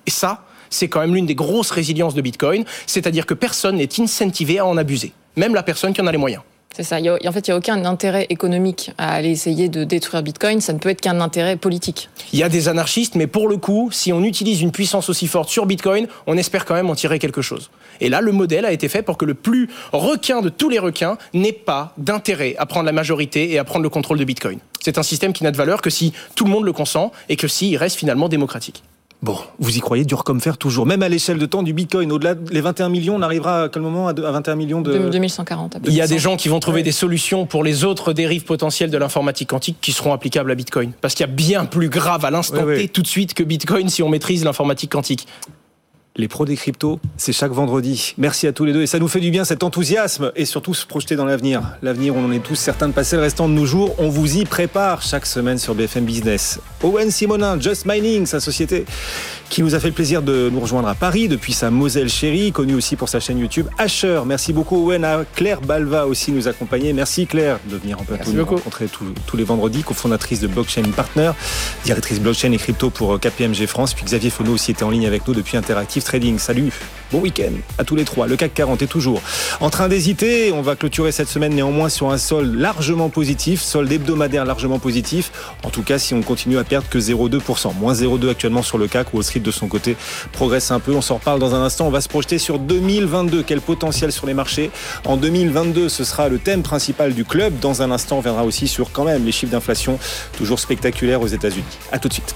Et 0.05 0.11
ça, 0.11 0.45
c'est 0.69 0.87
quand 0.87 1.01
même 1.01 1.13
l'une 1.13 1.25
des 1.25 1.35
grosses 1.35 1.71
résiliences 1.71 2.15
de 2.15 2.21
Bitcoin, 2.21 2.65
c'est-à-dire 2.87 3.25
que 3.25 3.33
personne 3.33 3.77
n'est 3.77 3.99
incentivé 3.99 4.59
à 4.59 4.65
en 4.65 4.77
abuser, 4.77 5.13
même 5.35 5.53
la 5.53 5.63
personne 5.63 5.93
qui 5.93 6.01
en 6.01 6.07
a 6.07 6.11
les 6.11 6.17
moyens. 6.17 6.43
C'est 6.73 6.81
ça. 6.81 6.97
en 6.97 7.31
fait, 7.31 7.47
il 7.47 7.51
n'y 7.51 7.53
a 7.53 7.57
aucun 7.57 7.85
intérêt 7.85 8.25
économique 8.31 8.91
à 8.97 9.13
aller 9.13 9.29
essayer 9.29 9.69
de 9.69 9.83
détruire 9.83 10.23
Bitcoin. 10.23 10.59
Ça 10.59 10.73
ne 10.73 10.79
peut 10.79 10.89
être 10.89 11.01
qu'un 11.01 11.21
intérêt 11.21 11.55
politique. 11.55 12.09
Il 12.33 12.39
y 12.39 12.43
a 12.43 12.49
des 12.49 12.67
anarchistes, 12.67 13.13
mais 13.13 13.27
pour 13.27 13.47
le 13.47 13.57
coup, 13.57 13.89
si 13.91 14.11
on 14.11 14.23
utilise 14.23 14.61
une 14.61 14.71
puissance 14.71 15.07
aussi 15.07 15.27
forte 15.27 15.49
sur 15.49 15.67
Bitcoin, 15.67 16.07
on 16.25 16.35
espère 16.35 16.65
quand 16.65 16.73
même 16.73 16.89
en 16.89 16.95
tirer 16.95 17.19
quelque 17.19 17.43
chose. 17.43 17.69
Et 18.01 18.09
là, 18.09 18.21
le 18.21 18.31
modèle 18.31 18.65
a 18.65 18.71
été 18.71 18.89
fait 18.89 19.03
pour 19.03 19.17
que 19.17 19.25
le 19.25 19.35
plus 19.35 19.69
requin 19.91 20.41
de 20.41 20.49
tous 20.49 20.69
les 20.69 20.79
requins 20.79 21.19
n'ait 21.35 21.51
pas 21.51 21.93
d'intérêt 21.99 22.55
à 22.57 22.65
prendre 22.65 22.87
la 22.87 22.91
majorité 22.91 23.51
et 23.51 23.59
à 23.59 23.63
prendre 23.63 23.83
le 23.83 23.89
contrôle 23.89 24.17
de 24.17 24.25
Bitcoin. 24.25 24.57
C'est 24.81 24.97
un 24.97 25.03
système 25.03 25.31
qui 25.31 25.43
n'a 25.43 25.51
de 25.51 25.57
valeur 25.57 25.79
que 25.79 25.91
si 25.91 26.11
tout 26.35 26.43
le 26.43 26.49
monde 26.49 26.65
le 26.65 26.73
consent 26.73 27.11
et 27.29 27.35
que 27.35 27.47
s'il 27.47 27.77
reste 27.77 27.97
finalement 27.97 28.29
démocratique. 28.29 28.83
Bon, 29.23 29.37
vous 29.57 29.77
y 29.77 29.79
croyez 29.79 30.03
dur 30.03 30.25
comme 30.25 30.41
fer 30.41 30.57
toujours, 30.57 30.85
même 30.85 31.01
à 31.01 31.07
l'échelle 31.07 31.37
de 31.37 31.45
temps 31.45 31.63
du 31.63 31.71
Bitcoin. 31.71 32.11
Au-delà 32.11 32.35
des 32.35 32.59
21 32.59 32.89
millions, 32.89 33.15
on 33.15 33.21
arrivera 33.21 33.63
à 33.63 33.69
quel 33.69 33.81
moment 33.81 34.09
à 34.09 34.13
21 34.13 34.55
millions 34.55 34.81
de... 34.81 35.09
2140. 35.09 35.77
Il 35.85 35.93
y 35.93 36.01
a 36.01 36.07
des 36.07 36.19
gens 36.19 36.35
qui 36.35 36.49
vont 36.49 36.59
trouver 36.59 36.83
des 36.83 36.91
solutions 36.91 37.45
pour 37.45 37.63
les 37.63 37.85
autres 37.85 38.11
dérives 38.11 38.43
potentielles 38.43 38.91
de 38.91 38.97
l'informatique 38.97 39.47
quantique 39.47 39.77
qui 39.79 39.93
seront 39.93 40.11
applicables 40.11 40.51
à 40.51 40.55
Bitcoin. 40.55 40.91
Parce 40.99 41.13
qu'il 41.13 41.25
y 41.25 41.29
a 41.29 41.31
bien 41.31 41.63
plus 41.63 41.87
grave 41.87 42.25
à 42.25 42.31
l'instant 42.31 42.65
T 42.65 42.89
tout 42.89 43.01
de 43.01 43.07
suite 43.07 43.33
que 43.33 43.43
Bitcoin 43.43 43.87
si 43.87 44.03
on 44.03 44.09
maîtrise 44.09 44.43
l'informatique 44.43 44.91
quantique. 44.91 45.25
Les 46.15 46.27
pros 46.27 46.45
des 46.45 46.55
cryptos, 46.55 46.99
c'est 47.17 47.33
chaque 47.33 47.53
vendredi. 47.53 48.13
Merci 48.19 48.45
à 48.45 48.53
tous 48.53 48.65
les 48.65 48.73
deux 48.73 48.83
et 48.83 48.85
ça 48.85 48.99
nous 48.99 49.07
fait 49.07 49.19
du 49.19 49.31
bien 49.31 49.45
cet 49.45 49.63
enthousiasme 49.63 50.31
et 50.35 50.45
surtout 50.45 50.75
se 50.75 50.85
projeter 50.85 51.15
dans 51.15 51.25
l'avenir. 51.25 51.63
L'avenir, 51.81 52.15
on 52.15 52.23
en 52.23 52.31
est 52.31 52.37
tous 52.37 52.53
certains 52.53 52.87
de 52.87 52.93
passer 52.93 53.15
le 53.15 53.23
restant 53.23 53.49
de 53.49 53.53
nos 53.55 53.65
jours. 53.65 53.95
On 53.97 54.09
vous 54.09 54.37
y 54.37 54.45
prépare 54.45 55.01
chaque 55.01 55.25
semaine 55.25 55.57
sur 55.57 55.73
BFM 55.73 56.05
Business. 56.05 56.59
Owen 56.83 57.09
Simonin, 57.09 57.59
Just 57.59 57.87
Mining, 57.87 58.27
sa 58.27 58.39
société 58.39 58.85
qui 59.49 59.63
nous 59.63 59.73
a 59.73 59.79
fait 59.79 59.87
le 59.87 59.93
plaisir 59.93 60.21
de 60.21 60.51
nous 60.53 60.59
rejoindre 60.59 60.87
à 60.87 60.93
Paris 60.93 61.27
depuis 61.27 61.53
sa 61.53 61.71
Moselle 61.71 62.09
chérie, 62.09 62.51
connue 62.51 62.75
aussi 62.75 62.95
pour 62.95 63.09
sa 63.09 63.19
chaîne 63.19 63.39
YouTube 63.39 63.67
Asher. 63.79 64.21
Merci 64.27 64.53
beaucoup 64.53 64.85
Owen, 64.85 65.03
à 65.03 65.25
Claire 65.35 65.61
Balva 65.61 66.05
aussi 66.05 66.31
nous 66.31 66.47
accompagner. 66.47 66.93
Merci 66.93 67.25
Claire 67.25 67.59
de 67.67 67.77
venir 67.77 67.99
en 67.99 68.03
plateau 68.03 68.31
nous 68.31 68.45
rencontrer 68.45 68.85
tous, 68.87 69.35
les 69.35 69.43
vendredis, 69.43 69.81
cofondatrice 69.81 70.39
de 70.41 70.47
Blockchain 70.47 70.83
Partner, 70.95 71.31
directrice 71.85 72.19
blockchain 72.19 72.51
et 72.51 72.57
crypto 72.57 72.91
pour 72.91 73.19
KPMG 73.19 73.65
France. 73.65 73.95
Puis 73.95 74.05
Xavier 74.05 74.29
Fono 74.29 74.53
aussi 74.53 74.69
était 74.69 74.83
en 74.83 74.91
ligne 74.91 75.07
avec 75.07 75.27
nous 75.27 75.33
depuis 75.33 75.57
Interactive 75.57 76.02
Trading. 76.03 76.37
Salut, 76.39 76.71
bon 77.11 77.19
week-end 77.19 77.51
à 77.77 77.83
tous 77.83 77.95
les 77.95 78.05
trois. 78.05 78.27
Le 78.27 78.35
CAC 78.35 78.53
40 78.53 78.81
est 78.81 78.87
toujours 78.87 79.21
en 79.59 79.69
train 79.69 79.87
d'hésiter. 79.87 80.51
On 80.51 80.61
va 80.61 80.75
clôturer 80.75 81.11
cette 81.11 81.27
semaine 81.27 81.53
néanmoins 81.53 81.89
sur 81.89 82.11
un 82.11 82.17
sol 82.17 82.55
largement 82.55 83.09
positif, 83.09 83.61
solde 83.61 83.91
hebdomadaire 83.91 84.45
largement 84.45 84.79
positif. 84.79 85.31
En 85.63 85.69
tout 85.69 85.83
cas, 85.83 85.99
si 85.99 86.13
on 86.13 86.21
continue 86.21 86.57
à 86.57 86.63
perdre 86.63 86.87
que 86.89 86.99
0,2%, 86.99 87.75
moins 87.79 87.93
0,2 87.93 88.29
actuellement 88.29 88.61
sur 88.61 88.77
le 88.77 88.87
CAC, 88.87 89.13
Wall 89.13 89.23
Street 89.23 89.39
de 89.39 89.51
son 89.51 89.67
côté 89.67 89.95
progresse 90.31 90.71
un 90.71 90.79
peu. 90.79 90.93
On 90.93 91.01
s'en 91.01 91.15
reparle 91.15 91.39
dans 91.39 91.55
un 91.55 91.63
instant. 91.63 91.87
On 91.87 91.91
va 91.91 92.01
se 92.01 92.09
projeter 92.09 92.37
sur 92.37 92.59
2022. 92.59 93.43
Quel 93.43 93.61
potentiel 93.61 94.11
sur 94.11 94.27
les 94.27 94.33
marchés 94.33 94.71
En 95.05 95.17
2022, 95.17 95.89
ce 95.89 96.03
sera 96.03 96.29
le 96.29 96.39
thème 96.39 96.63
principal 96.63 97.13
du 97.13 97.25
club. 97.25 97.59
Dans 97.59 97.81
un 97.81 97.91
instant, 97.91 98.17
on 98.17 98.21
viendra 98.21 98.43
aussi 98.43 98.67
sur 98.67 98.91
quand 98.91 99.05
même 99.05 99.25
les 99.25 99.31
chiffres 99.31 99.51
d'inflation 99.51 99.99
toujours 100.37 100.59
spectaculaires 100.59 101.21
aux 101.21 101.27
États-Unis. 101.27 101.63
À 101.91 101.99
tout 101.99 102.07
de 102.07 102.13
suite. 102.13 102.35